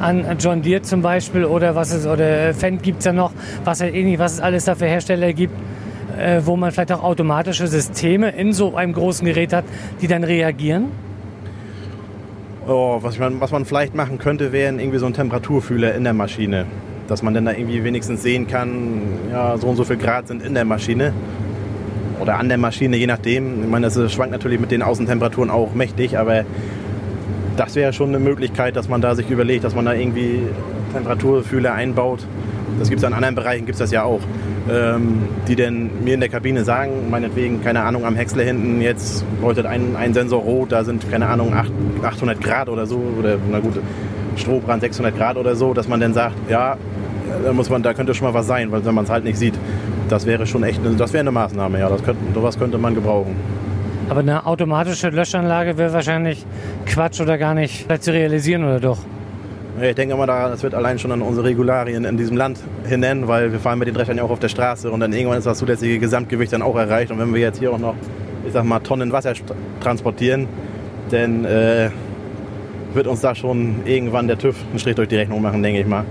an 0.00 0.24
John 0.38 0.62
Deere 0.62 0.82
zum 0.82 1.02
Beispiel 1.02 1.44
oder 1.44 1.76
was 1.76 1.92
es 1.92 2.06
oder 2.06 2.52
Fendt 2.52 2.82
gibt 2.82 2.98
es 2.98 3.04
ja 3.04 3.12
noch, 3.12 3.32
was 3.64 3.80
halt 3.80 3.94
ähnlich, 3.94 4.18
was 4.18 4.34
es 4.34 4.40
alles 4.40 4.64
da 4.64 4.74
für 4.74 4.86
Hersteller 4.86 5.32
gibt, 5.32 5.54
äh, 6.18 6.40
wo 6.44 6.56
man 6.56 6.72
vielleicht 6.72 6.92
auch 6.92 7.04
automatische 7.04 7.68
Systeme 7.68 8.30
in 8.30 8.52
so 8.52 8.74
einem 8.74 8.92
großen 8.92 9.24
Gerät 9.24 9.52
hat, 9.52 9.64
die 10.00 10.08
dann 10.08 10.24
reagieren? 10.24 10.86
Oh, 12.66 12.98
was, 13.02 13.18
man, 13.18 13.40
was 13.42 13.52
man 13.52 13.66
vielleicht 13.66 13.94
machen 13.94 14.18
könnte, 14.18 14.50
wäre 14.50 14.74
irgendwie 14.74 14.98
so 14.98 15.04
ein 15.04 15.12
Temperaturfühler 15.12 15.94
in 15.94 16.04
der 16.04 16.14
Maschine. 16.14 16.64
Dass 17.08 17.22
man 17.22 17.34
dann 17.34 17.44
da 17.44 17.52
irgendwie 17.52 17.84
wenigstens 17.84 18.22
sehen 18.22 18.46
kann, 18.46 19.02
ja, 19.30 19.58
so 19.58 19.66
und 19.66 19.76
so 19.76 19.84
viel 19.84 19.98
Grad 19.98 20.28
sind 20.28 20.42
in 20.42 20.54
der 20.54 20.64
Maschine. 20.64 21.12
Oder 22.20 22.38
an 22.38 22.48
der 22.48 22.56
Maschine, 22.56 22.96
je 22.96 23.06
nachdem. 23.06 23.64
Ich 23.64 23.68
meine, 23.68 23.90
das 23.90 24.10
schwankt 24.10 24.32
natürlich 24.32 24.60
mit 24.60 24.70
den 24.70 24.82
Außentemperaturen 24.82 25.50
auch 25.50 25.74
mächtig, 25.74 26.16
aber 26.16 26.44
das 27.58 27.74
wäre 27.74 27.92
schon 27.92 28.08
eine 28.08 28.18
Möglichkeit, 28.18 28.76
dass 28.76 28.88
man 28.88 29.02
da 29.02 29.14
sich 29.14 29.28
überlegt, 29.30 29.64
dass 29.64 29.74
man 29.74 29.84
da 29.84 29.92
irgendwie 29.92 30.40
Temperaturfühler 30.94 31.74
einbaut. 31.74 32.26
Das 32.78 32.88
gibt 32.88 33.02
es 33.02 33.06
in 33.06 33.12
anderen 33.12 33.34
Bereichen, 33.34 33.66
gibt 33.66 33.74
es 33.74 33.80
das 33.80 33.90
ja 33.90 34.04
auch. 34.04 34.20
Ähm, 34.70 35.28
die 35.46 35.56
denn 35.56 35.90
mir 36.04 36.14
in 36.14 36.20
der 36.20 36.30
Kabine 36.30 36.64
sagen, 36.64 37.10
meinetwegen, 37.10 37.62
keine 37.62 37.82
Ahnung, 37.82 38.06
am 38.06 38.16
Häcksler 38.16 38.44
hinten 38.44 38.80
jetzt 38.80 39.22
leuchtet 39.42 39.66
ein, 39.66 39.94
ein 39.94 40.14
Sensor 40.14 40.40
rot, 40.40 40.72
da 40.72 40.84
sind, 40.84 41.10
keine 41.10 41.26
Ahnung, 41.26 41.52
800 42.02 42.40
Grad 42.40 42.70
oder 42.70 42.86
so, 42.86 42.96
oder 43.18 43.36
na 43.50 43.60
gut, 43.60 43.78
Strohbrand 44.36 44.80
600 44.80 45.14
Grad 45.14 45.36
oder 45.36 45.54
so, 45.54 45.74
dass 45.74 45.86
man 45.86 46.00
dann 46.00 46.14
sagt, 46.14 46.34
ja, 46.48 46.78
da 47.44 47.52
muss 47.52 47.68
man, 47.68 47.82
da 47.82 47.92
könnte 47.92 48.14
schon 48.14 48.26
mal 48.26 48.32
was 48.32 48.46
sein, 48.46 48.72
weil 48.72 48.82
wenn 48.86 48.94
man 48.94 49.04
es 49.04 49.10
halt 49.10 49.24
nicht 49.24 49.36
sieht, 49.36 49.54
das 50.08 50.24
wäre 50.24 50.46
schon 50.46 50.62
echt, 50.62 50.80
eine, 50.84 50.94
das 50.96 51.12
wäre 51.12 51.20
eine 51.20 51.32
Maßnahme, 51.32 51.78
ja, 51.78 51.90
das 51.90 52.02
könnte, 52.02 52.22
sowas 52.32 52.58
könnte 52.58 52.78
man 52.78 52.94
gebrauchen. 52.94 53.36
Aber 54.08 54.20
eine 54.20 54.46
automatische 54.46 55.10
Löschanlage 55.10 55.76
wäre 55.76 55.92
wahrscheinlich 55.92 56.46
Quatsch 56.86 57.20
oder 57.20 57.36
gar 57.36 57.54
nicht 57.54 57.86
zu 58.02 58.12
realisieren, 58.12 58.64
oder 58.64 58.80
doch? 58.80 58.98
Ich 59.80 59.94
denke 59.96 60.14
mal, 60.14 60.26
das 60.26 60.62
wird 60.62 60.72
allein 60.72 61.00
schon 61.00 61.10
an 61.10 61.20
unsere 61.20 61.48
Regularien 61.48 62.04
in 62.04 62.16
diesem 62.16 62.36
Land 62.36 62.60
hinein, 62.86 63.26
weil 63.26 63.50
wir 63.50 63.58
fahren 63.58 63.80
mit 63.80 63.88
den 63.88 63.94
Dreschern 63.94 64.16
ja 64.16 64.22
auch 64.22 64.30
auf 64.30 64.38
der 64.38 64.48
Straße 64.48 64.88
und 64.88 65.00
dann 65.00 65.12
irgendwann 65.12 65.38
ist 65.38 65.46
das 65.46 65.58
zulässige 65.58 65.98
Gesamtgewicht 65.98 66.52
dann 66.52 66.62
auch 66.62 66.76
erreicht. 66.76 67.10
Und 67.10 67.18
wenn 67.18 67.34
wir 67.34 67.40
jetzt 67.40 67.58
hier 67.58 67.72
auch 67.72 67.78
noch, 67.78 67.96
ich 68.46 68.52
sag 68.52 68.64
mal, 68.64 68.78
Tonnen 68.78 69.10
Wasser 69.10 69.32
transportieren, 69.80 70.46
dann 71.10 71.44
äh, 71.44 71.90
wird 72.92 73.08
uns 73.08 73.20
da 73.20 73.34
schon 73.34 73.80
irgendwann 73.84 74.28
der 74.28 74.38
TÜV 74.38 74.54
einen 74.70 74.78
Strich 74.78 74.94
durch 74.94 75.08
die 75.08 75.16
Rechnung 75.16 75.42
machen, 75.42 75.60
denke 75.60 75.80
ich 75.80 75.86
mal. 75.86 76.04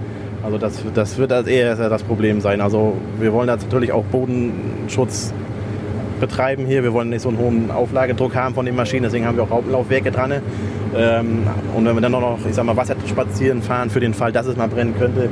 Also 0.43 0.57
das, 0.57 0.83
das 0.93 1.17
wird 1.17 1.31
als 1.31 1.47
eher 1.47 1.77
das 1.77 2.03
Problem 2.03 2.41
sein. 2.41 2.59
Also 2.59 2.97
wir 3.17 3.31
wollen 3.31 3.47
da 3.47 3.55
natürlich 3.55 3.93
auch 3.93 4.03
Bodenschutz 4.03 5.33
betreiben 6.27 6.65
hier. 6.65 6.83
Wir 6.83 6.93
wollen 6.93 7.09
nicht 7.09 7.21
so 7.21 7.29
einen 7.29 7.37
hohen 7.37 7.69
Auflagedruck 7.69 8.33
haben 8.33 8.55
von 8.55 8.65
den 8.65 8.77
Maschinen, 8.77 9.03
deswegen 9.03 9.25
haben 9.25 9.35
wir 9.35 9.43
auch 9.43 9.49
Hauptlaufwerke 9.49 10.09
dran. 10.09 10.31
Ähm, 10.95 11.47
und 11.75 11.85
wenn 11.85 11.95
wir 11.95 12.01
dann 12.01 12.13
noch, 12.13 12.39
ich 12.47 12.55
sag 12.55 12.63
mal, 12.63 12.77
Wasser 12.77 12.95
spazieren 13.05 13.61
fahren 13.61 13.89
für 13.89 13.99
den 13.99 14.13
Fall, 14.13 14.31
dass 14.31 14.45
es 14.45 14.55
mal 14.55 14.69
brennen 14.69 14.95
könnte, 14.97 15.29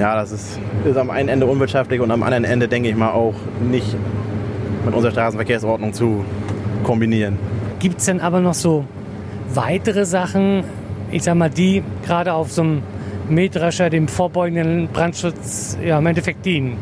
ja, 0.00 0.16
das 0.16 0.32
ist, 0.32 0.58
ist 0.84 0.96
am 0.96 1.10
einen 1.10 1.28
Ende 1.28 1.46
unwirtschaftlich 1.46 2.00
und 2.00 2.10
am 2.10 2.24
anderen 2.24 2.42
Ende, 2.42 2.66
denke 2.66 2.88
ich 2.88 2.96
mal, 2.96 3.12
auch 3.12 3.34
nicht 3.62 3.96
mit 4.84 4.92
unserer 4.92 5.12
Straßenverkehrsordnung 5.12 5.92
zu 5.92 6.24
kombinieren. 6.82 7.38
Gibt 7.78 8.00
es 8.00 8.06
denn 8.06 8.20
aber 8.20 8.40
noch 8.40 8.54
so 8.54 8.84
weitere 9.54 10.04
Sachen, 10.04 10.64
ich 11.12 11.22
sag 11.22 11.36
mal, 11.36 11.50
die 11.50 11.84
gerade 12.04 12.32
auf 12.32 12.50
so 12.50 12.62
einem 12.62 12.82
Mähdrescher 13.28 13.88
dem 13.88 14.08
vorbeugenden 14.08 14.88
Brandschutz 14.88 15.78
ja, 15.84 15.98
im 15.98 16.06
Endeffekt 16.06 16.44
dienen? 16.44 16.76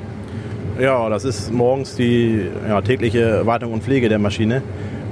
Ja, 0.82 1.08
das 1.08 1.24
ist 1.24 1.52
morgens 1.52 1.94
die 1.94 2.44
ja, 2.66 2.80
tägliche 2.80 3.46
Wartung 3.46 3.72
und 3.72 3.84
Pflege 3.84 4.08
der 4.08 4.18
Maschine. 4.18 4.62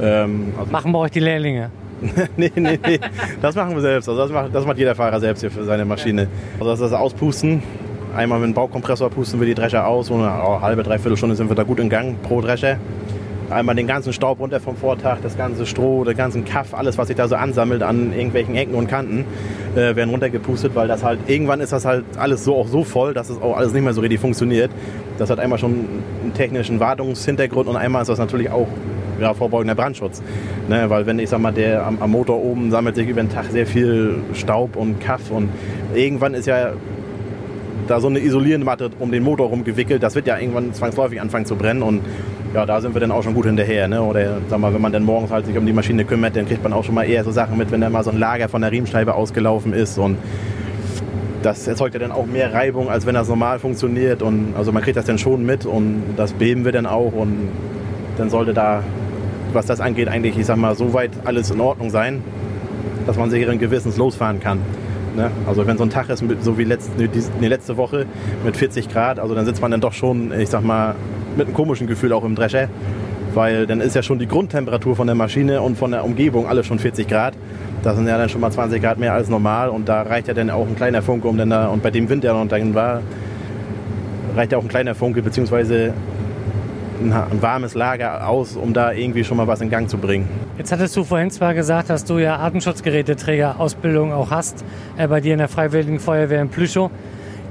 Ähm, 0.02 0.52
also 0.58 0.72
Machen 0.72 0.90
bei 0.90 0.98
euch 0.98 1.12
die 1.12 1.20
Lehrlinge? 1.20 1.70
nee, 2.36 2.50
nee, 2.56 2.76
nee. 2.84 2.98
Das 3.40 3.54
machen 3.54 3.76
wir 3.76 3.80
selbst. 3.80 4.08
Also 4.08 4.20
das, 4.20 4.32
macht, 4.32 4.52
das 4.52 4.66
macht 4.66 4.78
jeder 4.78 4.96
Fahrer 4.96 5.20
selbst 5.20 5.42
hier 5.42 5.50
für 5.52 5.62
seine 5.62 5.84
Maschine. 5.84 6.26
Also 6.58 6.72
das 6.72 6.80
ist 6.80 6.90
das 6.90 6.98
Auspusten. 6.98 7.62
Einmal 8.16 8.40
mit 8.40 8.48
dem 8.48 8.54
Baukompressor 8.54 9.10
pusten 9.10 9.38
wir 9.38 9.46
die 9.46 9.54
Drescher 9.54 9.86
aus. 9.86 10.10
Und 10.10 10.24
eine 10.24 10.60
halbe, 10.60 10.82
dreiviertel 10.82 11.16
Stunde 11.16 11.36
sind 11.36 11.48
wir 11.48 11.54
da 11.54 11.62
gut 11.62 11.78
in 11.78 11.88
Gang 11.88 12.20
pro 12.20 12.40
Drescher. 12.40 12.76
Einmal 13.50 13.74
den 13.74 13.88
ganzen 13.88 14.12
Staub 14.12 14.38
runter 14.38 14.60
vom 14.60 14.76
Vortag, 14.76 15.18
das 15.22 15.36
ganze 15.36 15.66
Stroh, 15.66 16.04
den 16.04 16.16
ganzen 16.16 16.44
Kaff, 16.44 16.72
alles, 16.72 16.98
was 16.98 17.08
sich 17.08 17.16
da 17.16 17.26
so 17.26 17.34
ansammelt 17.34 17.82
an 17.82 18.12
irgendwelchen 18.12 18.54
Ecken 18.54 18.74
und 18.74 18.86
Kanten, 18.86 19.24
äh, 19.74 19.96
werden 19.96 20.10
runtergepustet, 20.10 20.74
weil 20.74 20.86
das 20.86 21.02
halt, 21.02 21.18
irgendwann 21.26 21.60
ist 21.60 21.72
das 21.72 21.84
halt 21.84 22.04
alles 22.16 22.44
so 22.44 22.54
auch 22.56 22.68
so 22.68 22.84
voll, 22.84 23.12
dass 23.12 23.28
es 23.28 23.42
auch 23.42 23.56
alles 23.56 23.72
nicht 23.72 23.82
mehr 23.82 23.92
so 23.92 24.00
richtig 24.02 24.20
funktioniert. 24.20 24.70
Das 25.18 25.30
hat 25.30 25.40
einmal 25.40 25.58
schon 25.58 25.72
einen 26.22 26.32
technischen 26.34 26.78
Wartungshintergrund 26.78 27.68
und 27.68 27.76
einmal 27.76 28.02
ist 28.02 28.08
das 28.08 28.18
natürlich 28.18 28.50
auch 28.50 28.68
ja, 29.20 29.34
vorbeugender 29.34 29.74
Brandschutz. 29.74 30.22
Ne, 30.68 30.88
weil 30.88 31.06
wenn 31.06 31.18
ich 31.18 31.28
sag 31.28 31.40
mal, 31.40 31.52
der 31.52 31.84
am, 31.84 32.00
am, 32.00 32.10
Motor 32.10 32.42
oben 32.42 32.70
sammelt 32.70 32.94
sich 32.94 33.08
über 33.08 33.20
den 33.20 33.30
Tag 33.30 33.46
sehr 33.46 33.66
viel 33.66 34.22
Staub 34.32 34.76
und 34.76 35.00
Kaff 35.00 35.30
und 35.30 35.48
irgendwann 35.94 36.34
ist 36.34 36.46
ja 36.46 36.72
da 37.88 38.00
so 38.00 38.06
eine 38.06 38.20
isolierende 38.20 38.64
Matte 38.64 38.90
um 39.00 39.10
den 39.10 39.24
Motor 39.24 39.48
rumgewickelt, 39.48 40.02
das 40.02 40.14
wird 40.14 40.26
ja 40.28 40.38
irgendwann 40.38 40.72
zwangsläufig 40.72 41.20
anfangen 41.20 41.46
zu 41.46 41.56
brennen 41.56 41.82
und 41.82 42.02
ja, 42.54 42.66
da 42.66 42.80
sind 42.80 42.94
wir 42.94 43.00
dann 43.00 43.10
auch 43.10 43.22
schon 43.22 43.34
gut 43.34 43.46
hinterher. 43.46 43.88
Ne? 43.88 44.02
Oder 44.02 44.38
sag 44.48 44.58
mal, 44.58 44.74
wenn 44.74 44.80
man 44.82 44.92
dann 44.92 45.04
morgens 45.04 45.30
halt 45.30 45.46
sich 45.46 45.56
um 45.56 45.66
die 45.66 45.72
Maschine 45.72 46.04
kümmert, 46.04 46.36
dann 46.36 46.46
kriegt 46.46 46.62
man 46.62 46.72
auch 46.72 46.84
schon 46.84 46.94
mal 46.94 47.04
eher 47.04 47.24
so 47.24 47.30
Sachen 47.30 47.56
mit, 47.56 47.70
wenn 47.70 47.80
da 47.80 47.90
mal 47.90 48.02
so 48.02 48.10
ein 48.10 48.18
Lager 48.18 48.48
von 48.48 48.60
der 48.62 48.72
Riemenscheibe 48.72 49.14
ausgelaufen 49.14 49.72
ist 49.72 49.98
und 49.98 50.16
das 51.42 51.66
erzeugt 51.66 51.94
ja 51.94 52.00
dann 52.00 52.12
auch 52.12 52.26
mehr 52.26 52.52
Reibung, 52.52 52.90
als 52.90 53.06
wenn 53.06 53.14
das 53.14 53.28
normal 53.28 53.58
funktioniert. 53.58 54.20
Und 54.20 54.54
also 54.58 54.72
man 54.72 54.82
kriegt 54.82 54.96
das 54.96 55.06
dann 55.06 55.18
schon 55.18 55.46
mit 55.46 55.64
und 55.64 56.02
das 56.16 56.32
beben 56.32 56.64
wir 56.64 56.72
dann 56.72 56.86
auch 56.86 57.12
und 57.12 57.48
dann 58.18 58.28
sollte 58.28 58.52
da 58.52 58.82
was 59.54 59.66
das 59.66 59.80
angeht, 59.80 60.08
eigentlich, 60.08 60.38
ich 60.38 60.46
sag 60.46 60.56
mal, 60.56 60.74
so 60.74 60.92
weit 60.92 61.10
alles 61.24 61.50
in 61.50 61.60
Ordnung 61.60 61.90
sein, 61.90 62.22
dass 63.06 63.16
man 63.16 63.30
sicheren 63.30 63.58
Gewissens 63.58 63.96
losfahren 63.96 64.40
kann. 64.40 64.60
Ne? 65.16 65.30
Also 65.46 65.66
wenn 65.66 65.76
so 65.76 65.84
ein 65.84 65.90
Tag 65.90 66.08
ist, 66.08 66.24
so 66.42 66.58
wie 66.58 66.64
letzte, 66.64 67.08
die 67.08 67.46
letzte 67.46 67.76
Woche 67.76 68.06
mit 68.44 68.56
40 68.56 68.88
Grad, 68.88 69.18
also 69.18 69.34
dann 69.34 69.44
sitzt 69.44 69.60
man 69.60 69.70
dann 69.70 69.80
doch 69.80 69.92
schon, 69.92 70.32
ich 70.38 70.48
sag 70.48 70.64
mal, 70.64 70.94
mit 71.36 71.46
einem 71.46 71.54
komischen 71.54 71.86
Gefühl 71.86 72.12
auch 72.12 72.24
im 72.24 72.34
Drescher, 72.34 72.68
weil 73.34 73.66
dann 73.66 73.80
ist 73.80 73.94
ja 73.94 74.02
schon 74.02 74.18
die 74.18 74.26
Grundtemperatur 74.26 74.96
von 74.96 75.06
der 75.06 75.16
Maschine 75.16 75.62
und 75.62 75.76
von 75.76 75.90
der 75.90 76.04
Umgebung 76.04 76.46
alles 76.46 76.66
schon 76.66 76.78
40 76.78 77.08
Grad. 77.08 77.34
Das 77.82 77.96
sind 77.96 78.06
ja 78.06 78.18
dann 78.18 78.28
schon 78.28 78.40
mal 78.40 78.50
20 78.50 78.82
Grad 78.82 78.98
mehr 78.98 79.14
als 79.14 79.28
normal 79.28 79.68
und 79.70 79.88
da 79.88 80.02
reicht 80.02 80.28
ja 80.28 80.34
dann 80.34 80.50
auch 80.50 80.66
ein 80.66 80.76
kleiner 80.76 81.02
Funke, 81.02 81.28
um 81.28 81.36
dann 81.38 81.50
da, 81.50 81.68
und 81.68 81.82
bei 81.82 81.90
dem 81.90 82.08
Wind, 82.08 82.24
der 82.24 82.34
noch 82.34 82.46
dann 82.46 82.74
war, 82.74 83.02
reicht 84.36 84.52
ja 84.52 84.58
auch 84.58 84.62
ein 84.62 84.68
kleiner 84.68 84.94
Funke, 84.94 85.22
beziehungsweise 85.22 85.92
ein, 87.00 87.42
warmes 87.42 87.74
Lager 87.74 88.28
aus, 88.28 88.56
um 88.56 88.72
da 88.72 88.92
irgendwie 88.92 89.24
schon 89.24 89.36
mal 89.36 89.46
was 89.46 89.60
in 89.60 89.70
Gang 89.70 89.88
zu 89.88 89.98
bringen. 89.98 90.28
Jetzt 90.58 90.72
hattest 90.72 90.96
du 90.96 91.04
vorhin 91.04 91.30
zwar 91.30 91.54
gesagt, 91.54 91.90
dass 91.90 92.04
du 92.04 92.18
ja 92.18 92.36
Atemschutzgeräteträger-Ausbildung 92.38 94.12
auch 94.12 94.30
hast, 94.30 94.64
äh, 94.96 95.08
bei 95.08 95.20
dir 95.20 95.32
in 95.32 95.38
der 95.38 95.48
Freiwilligen 95.48 95.98
Feuerwehr 95.98 96.42
in 96.42 96.48
Plüschow. 96.48 96.90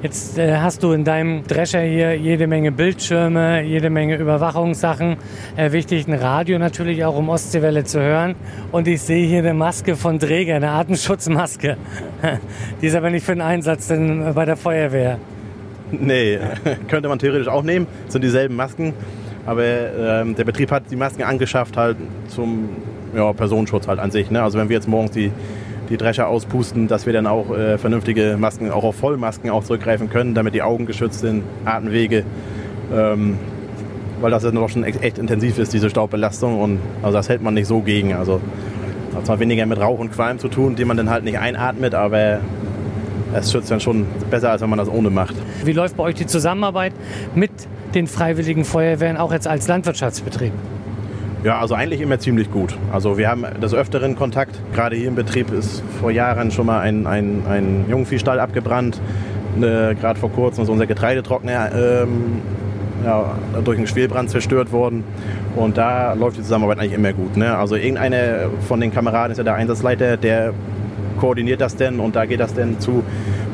Jetzt 0.01 0.37
äh, 0.37 0.55
hast 0.55 0.81
du 0.83 0.93
in 0.93 1.03
deinem 1.03 1.45
Drescher 1.45 1.81
hier 1.81 2.15
jede 2.15 2.47
Menge 2.47 2.71
Bildschirme, 2.71 3.63
jede 3.63 3.89
Menge 3.89 4.15
Überwachungssachen. 4.15 5.17
Äh, 5.57 5.73
wichtig, 5.73 6.07
ein 6.07 6.13
Radio 6.13 6.57
natürlich 6.57 7.03
auch, 7.03 7.17
um 7.17 7.27
Ostseewelle 7.27 7.83
zu 7.83 7.99
hören. 7.99 8.35
Und 8.71 8.87
ich 8.87 9.01
sehe 9.01 9.27
hier 9.27 9.39
eine 9.39 9.53
Maske 9.53 9.97
von 9.97 10.17
Träger, 10.17 10.55
eine 10.55 10.69
Atemschutzmaske. 10.69 11.75
Die 12.81 12.87
ist 12.87 12.95
aber 12.95 13.09
nicht 13.09 13.25
für 13.25 13.33
den 13.33 13.41
Einsatz 13.41 13.87
denn 13.87 14.33
bei 14.33 14.45
der 14.45 14.55
Feuerwehr. 14.55 15.17
Nee, 15.91 16.39
könnte 16.87 17.09
man 17.09 17.19
theoretisch 17.19 17.49
auch 17.49 17.63
nehmen. 17.63 17.85
Das 18.05 18.13
sind 18.13 18.23
dieselben 18.23 18.55
Masken. 18.55 18.93
Aber 19.49 19.63
ähm, 19.63 20.35
der 20.35 20.43
Betrieb 20.43 20.69
hat 20.69 20.83
die 20.91 20.95
Masken 20.95 21.23
angeschafft 21.23 21.75
halt 21.75 21.97
zum 22.27 22.69
ja, 23.15 23.33
Personenschutz 23.33 23.87
halt 23.87 23.97
an 23.97 24.11
sich. 24.11 24.29
Ne? 24.29 24.43
Also 24.43 24.59
wenn 24.59 24.69
wir 24.69 24.75
jetzt 24.75 24.87
morgens 24.87 25.09
die, 25.09 25.31
die 25.89 25.97
Drescher 25.97 26.27
auspusten, 26.27 26.87
dass 26.87 27.07
wir 27.07 27.13
dann 27.13 27.25
auch 27.25 27.49
äh, 27.57 27.79
vernünftige 27.79 28.37
Masken, 28.37 28.69
auch 28.69 28.83
auf 28.83 28.97
Vollmasken 28.97 29.49
auch 29.49 29.63
zurückgreifen 29.63 30.07
können, 30.07 30.35
damit 30.35 30.53
die 30.53 30.61
Augen 30.61 30.85
geschützt 30.85 31.21
sind, 31.21 31.41
Atemwege. 31.65 32.25
Ähm, 32.93 33.39
weil 34.21 34.29
das 34.29 34.43
ja 34.43 34.51
noch 34.51 34.69
schon 34.69 34.83
echt, 34.83 35.17
intensiv 35.17 35.57
ist, 35.57 35.73
diese 35.73 35.89
Staubbelastung. 35.89 36.61
Und 36.61 36.79
also 37.01 37.17
das 37.17 37.27
hält 37.27 37.41
man 37.41 37.55
nicht 37.55 37.65
so 37.65 37.79
gegen. 37.79 38.13
Also 38.13 38.41
hat 39.15 39.25
zwar 39.25 39.39
weniger 39.39 39.65
mit 39.65 39.79
Rauch 39.79 39.97
und 39.97 40.11
Qualm 40.11 40.37
zu 40.37 40.49
tun, 40.49 40.75
den 40.75 40.87
man 40.87 40.95
dann 40.95 41.09
halt 41.09 41.23
nicht 41.23 41.39
einatmet, 41.39 41.95
aber 41.95 42.41
es 43.33 43.51
schützt 43.51 43.71
dann 43.71 43.79
schon 43.79 44.05
besser, 44.29 44.51
als 44.51 44.61
wenn 44.61 44.69
man 44.69 44.79
das 44.79 44.89
ohne 44.89 45.09
macht. 45.09 45.35
Wie 45.63 45.73
läuft 45.73 45.97
bei 45.97 46.03
euch 46.03 46.15
die 46.15 46.25
Zusammenarbeit 46.25 46.93
mit 47.35 47.51
den 47.95 48.07
Freiwilligen 48.07 48.65
Feuerwehren 48.65 49.17
auch 49.17 49.31
jetzt 49.31 49.47
als 49.47 49.67
Landwirtschaftsbetrieb? 49.67 50.53
Ja, 51.43 51.59
also 51.59 51.73
eigentlich 51.73 52.01
immer 52.01 52.19
ziemlich 52.19 52.51
gut. 52.51 52.77
Also 52.91 53.17
wir 53.17 53.29
haben 53.29 53.45
des 53.61 53.73
Öfteren 53.73 54.15
Kontakt. 54.17 54.59
Gerade 54.73 54.97
hier 54.97 55.07
im 55.07 55.15
Betrieb 55.15 55.51
ist 55.51 55.81
vor 56.01 56.11
Jahren 56.11 56.51
schon 56.51 56.65
mal 56.65 56.81
ein, 56.81 57.07
ein, 57.07 57.43
ein 57.47 57.85
Jungviehstall 57.89 58.39
abgebrannt. 58.41 58.99
Äh, 59.57 59.95
Gerade 59.95 60.19
vor 60.19 60.31
kurzem 60.31 60.63
ist 60.63 60.69
unser 60.69 60.85
Getreidetrockner 60.85 61.71
ähm, 61.73 62.41
ja, 63.05 63.37
durch 63.63 63.77
einen 63.77 63.87
Schwelbrand 63.87 64.29
zerstört 64.29 64.73
worden. 64.73 65.05
Und 65.55 65.77
da 65.77 66.13
läuft 66.13 66.37
die 66.37 66.41
Zusammenarbeit 66.41 66.79
eigentlich 66.79 66.93
immer 66.93 67.13
gut. 67.13 67.37
Ne? 67.37 67.57
Also 67.57 67.75
irgendeiner 67.75 68.49
von 68.67 68.81
den 68.81 68.93
Kameraden 68.93 69.31
ist 69.31 69.37
ja 69.37 69.45
der 69.45 69.55
Einsatzleiter, 69.55 70.17
der 70.17 70.53
koordiniert 71.19 71.61
das 71.61 71.75
denn 71.75 71.99
und 71.99 72.15
da 72.15 72.25
geht 72.25 72.39
das 72.39 72.53
denn 72.53 72.79
zu 72.79 73.03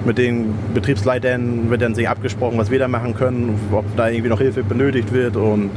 mit 0.05 0.17
den 0.17 0.53
Betriebsleitern 0.73 1.69
wird 1.69 1.81
dann 1.81 1.95
sich 1.95 2.07
abgesprochen, 2.07 2.57
was 2.57 2.69
wir 2.69 2.79
da 2.79 2.87
machen 2.87 3.15
können, 3.15 3.59
ob 3.71 3.85
da 3.97 4.07
irgendwie 4.09 4.29
noch 4.29 4.39
Hilfe 4.39 4.63
benötigt 4.63 5.11
wird 5.11 5.35
und 5.35 5.71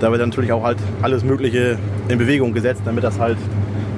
da 0.00 0.10
wird 0.10 0.20
natürlich 0.20 0.52
auch 0.52 0.62
halt 0.62 0.78
alles 1.02 1.24
Mögliche 1.24 1.78
in 2.08 2.18
Bewegung 2.18 2.52
gesetzt, 2.52 2.82
damit 2.84 3.04
das 3.04 3.18
halt, 3.18 3.36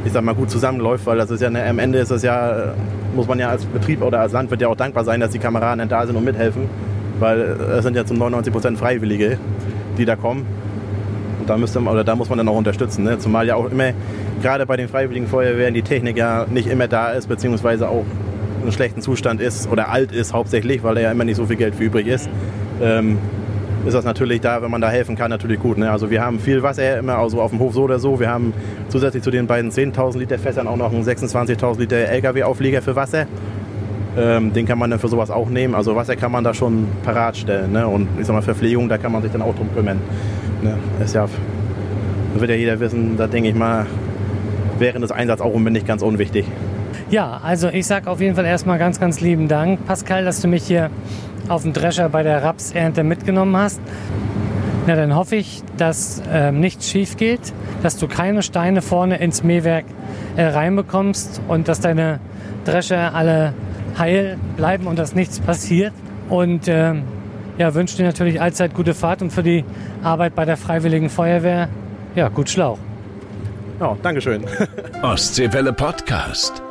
ich 0.05 0.13
sag 0.13 0.25
mal, 0.25 0.35
gut 0.35 0.51
zusammenläuft, 0.51 1.07
weil 1.07 1.19
das 1.19 1.31
ist 1.31 1.41
ja, 1.41 1.49
am 1.49 1.79
Ende 1.79 1.99
ist 1.99 2.11
das 2.11 2.23
ja, 2.23 2.75
muss 3.15 3.27
man 3.27 3.39
ja 3.39 3.49
als 3.49 3.65
Betrieb 3.65 4.03
oder 4.03 4.21
als 4.21 4.33
Landwirt 4.33 4.61
ja 4.61 4.69
auch 4.69 4.77
dankbar 4.77 5.05
sein, 5.05 5.21
dass 5.21 5.31
die 5.31 5.39
Kameraden 5.39 5.79
dann 5.79 5.89
da 5.89 6.07
sind 6.07 6.17
und 6.17 6.25
mithelfen, 6.25 6.65
weil 7.19 7.41
es 7.41 7.85
sind 7.85 7.97
ja 7.97 8.05
zum 8.05 8.19
99 8.19 8.53
Prozent 8.53 8.79
Freiwillige, 8.79 9.39
die 9.97 10.05
da 10.05 10.17
kommen. 10.17 10.47
Da, 11.49 11.57
müsste 11.57 11.81
oder 11.81 12.05
da 12.05 12.15
muss 12.15 12.29
man 12.29 12.39
dann 12.39 12.49
auch 12.49 12.57
unterstützen, 12.57 13.05
ne? 13.05 13.19
zumal 13.19 13.47
ja 13.47 13.55
auch 13.55 13.71
immer, 13.71 13.93
gerade 14.43 14.67
bei 14.67 14.77
den 14.77 14.89
Freiwilligen 14.89 15.27
Feuerwehren, 15.27 15.75
die 15.75 15.83
Technik 15.83 16.17
ja 16.17 16.47
nicht 16.49 16.69
immer 16.69 16.89
da 16.89 17.11
ist, 17.13 17.29
beziehungsweise 17.29 17.89
auch 17.89 18.05
in 18.65 18.73
schlechten 18.73 19.01
Zustand 19.01 19.41
ist 19.41 19.71
oder 19.71 19.89
alt 19.89 20.13
ist 20.13 20.33
hauptsächlich, 20.33 20.83
weil 20.83 20.97
da 20.97 21.01
ja 21.01 21.11
immer 21.11 21.25
nicht 21.25 21.37
so 21.37 21.47
viel 21.47 21.57
Geld 21.57 21.75
für 21.75 21.85
übrig 21.85 22.07
ist, 22.07 22.29
ähm, 22.83 23.19
ist 23.87 23.95
das 23.95 24.05
natürlich 24.05 24.41
da, 24.41 24.61
wenn 24.61 24.71
man 24.71 24.81
da 24.81 24.91
helfen 24.91 25.17
kann, 25.17 25.31
natürlich 25.31 25.61
gut. 25.61 25.79
Ne? 25.79 25.91
Also 25.91 26.11
wir 26.11 26.23
haben 26.23 26.39
viel 26.39 26.63
Wasser 26.63 26.99
immer 26.99 27.17
also 27.17 27.41
auf 27.41 27.51
dem 27.51 27.61
Hof 27.61 27.75
so 27.75 27.83
oder 27.85 27.99
so. 27.99 28.21
Wir 28.21 28.29
haben 28.29 28.53
zusätzlich 28.89 29.23
zu 29.23 29.31
den 29.31 29.47
beiden 29.47 29.71
10.000 29.71 30.19
Liter 30.19 30.39
Fässern 30.39 30.67
auch 30.67 30.77
noch 30.77 30.93
einen 30.93 31.05
26.000 31.05 31.79
Liter 31.79 31.97
LKW-Auflieger 31.97 32.83
für 32.83 32.97
Wasser. 32.97 33.27
Ähm, 34.19 34.53
den 34.53 34.67
kann 34.67 34.79
man 34.79 34.91
dann 34.91 34.99
für 34.99 35.09
sowas 35.09 35.31
auch 35.31 35.49
nehmen. 35.49 35.75
Also 35.75 35.95
Wasser 35.95 36.17
kann 36.17 36.33
man 36.33 36.43
da 36.43 36.53
schon 36.53 36.89
parat 37.05 37.37
stellen. 37.37 37.73
Ne? 37.73 37.87
Und 37.87 38.09
ich 38.19 38.27
sag 38.27 38.35
mal, 38.35 38.43
Verpflegung, 38.43 38.89
da 38.89 38.99
kann 38.99 39.13
man 39.13 39.23
sich 39.23 39.31
dann 39.31 39.43
auch 39.43 39.55
drum 39.55 39.69
kümmern. 39.73 40.01
Ne? 40.63 40.77
Ist 41.03 41.15
ja, 41.15 41.29
wird 42.35 42.51
ja 42.51 42.57
jeder 42.57 42.81
wissen, 42.81 43.17
da 43.17 43.29
denke 43.29 43.51
ich 43.51 43.55
mal, 43.55 43.87
während 44.79 45.05
des 45.05 45.13
Einsatzes 45.13 45.45
auch 45.45 45.57
nicht 45.59 45.87
ganz 45.87 46.03
unwichtig. 46.03 46.47
Ja, 47.11 47.41
also 47.43 47.69
ich 47.69 47.87
sage 47.87 48.11
auf 48.11 48.21
jeden 48.21 48.35
Fall 48.35 48.45
erstmal 48.45 48.79
ganz, 48.79 48.99
ganz 48.99 49.21
lieben 49.21 49.47
Dank, 49.47 49.87
Pascal, 49.87 50.25
dass 50.25 50.41
du 50.41 50.49
mich 50.49 50.65
hier 50.65 50.91
auf 51.49 51.63
dem 51.63 51.73
Drescher 51.73 52.09
bei 52.09 52.23
der 52.23 52.43
Rapsernte 52.43 53.05
mitgenommen 53.05 53.57
hast. 53.57 53.81
Na, 54.87 54.97
dann 54.97 55.15
hoffe 55.15 55.37
ich, 55.37 55.63
dass 55.77 56.23
äh, 56.33 56.51
nichts 56.51 56.91
schief 56.91 57.17
geht, 57.17 57.53
dass 57.83 57.99
du 57.99 58.09
keine 58.09 58.43
Steine 58.43 58.83
vorne 58.83 59.19
ins 59.19 59.43
Mähwerk 59.43 59.85
äh, 60.37 60.45
reinbekommst 60.45 61.41
und 61.47 61.69
dass 61.69 61.81
deine 61.81 62.21
Drescher 62.65 63.15
alle 63.15 63.55
heil 63.99 64.39
bleiben 64.57 64.87
und 64.87 64.99
dass 64.99 65.15
nichts 65.15 65.41
passiert. 65.41 65.93
Und 66.29 66.69
äh, 66.69 66.95
ja, 67.59 67.75
wünsche 67.75 67.97
dir 67.97 68.05
natürlich 68.05 68.41
allzeit 68.41 68.75
gute 68.75 68.95
Fahrt 68.95 69.23
und 69.23 69.33
für 69.33 69.43
die 69.43 69.65
Arbeit 70.03 70.35
bei 70.35 70.45
der 70.45 70.57
Freiwilligen 70.57 71.11
Feuerwehr, 71.11 71.69
ja, 72.15 72.29
gut 72.29 72.51
Schlauch. 72.51 72.79
Ja, 73.81 73.97
Dankeschön. 74.03 74.45
Ostseewelle 75.03 75.73
Podcast. 75.73 76.63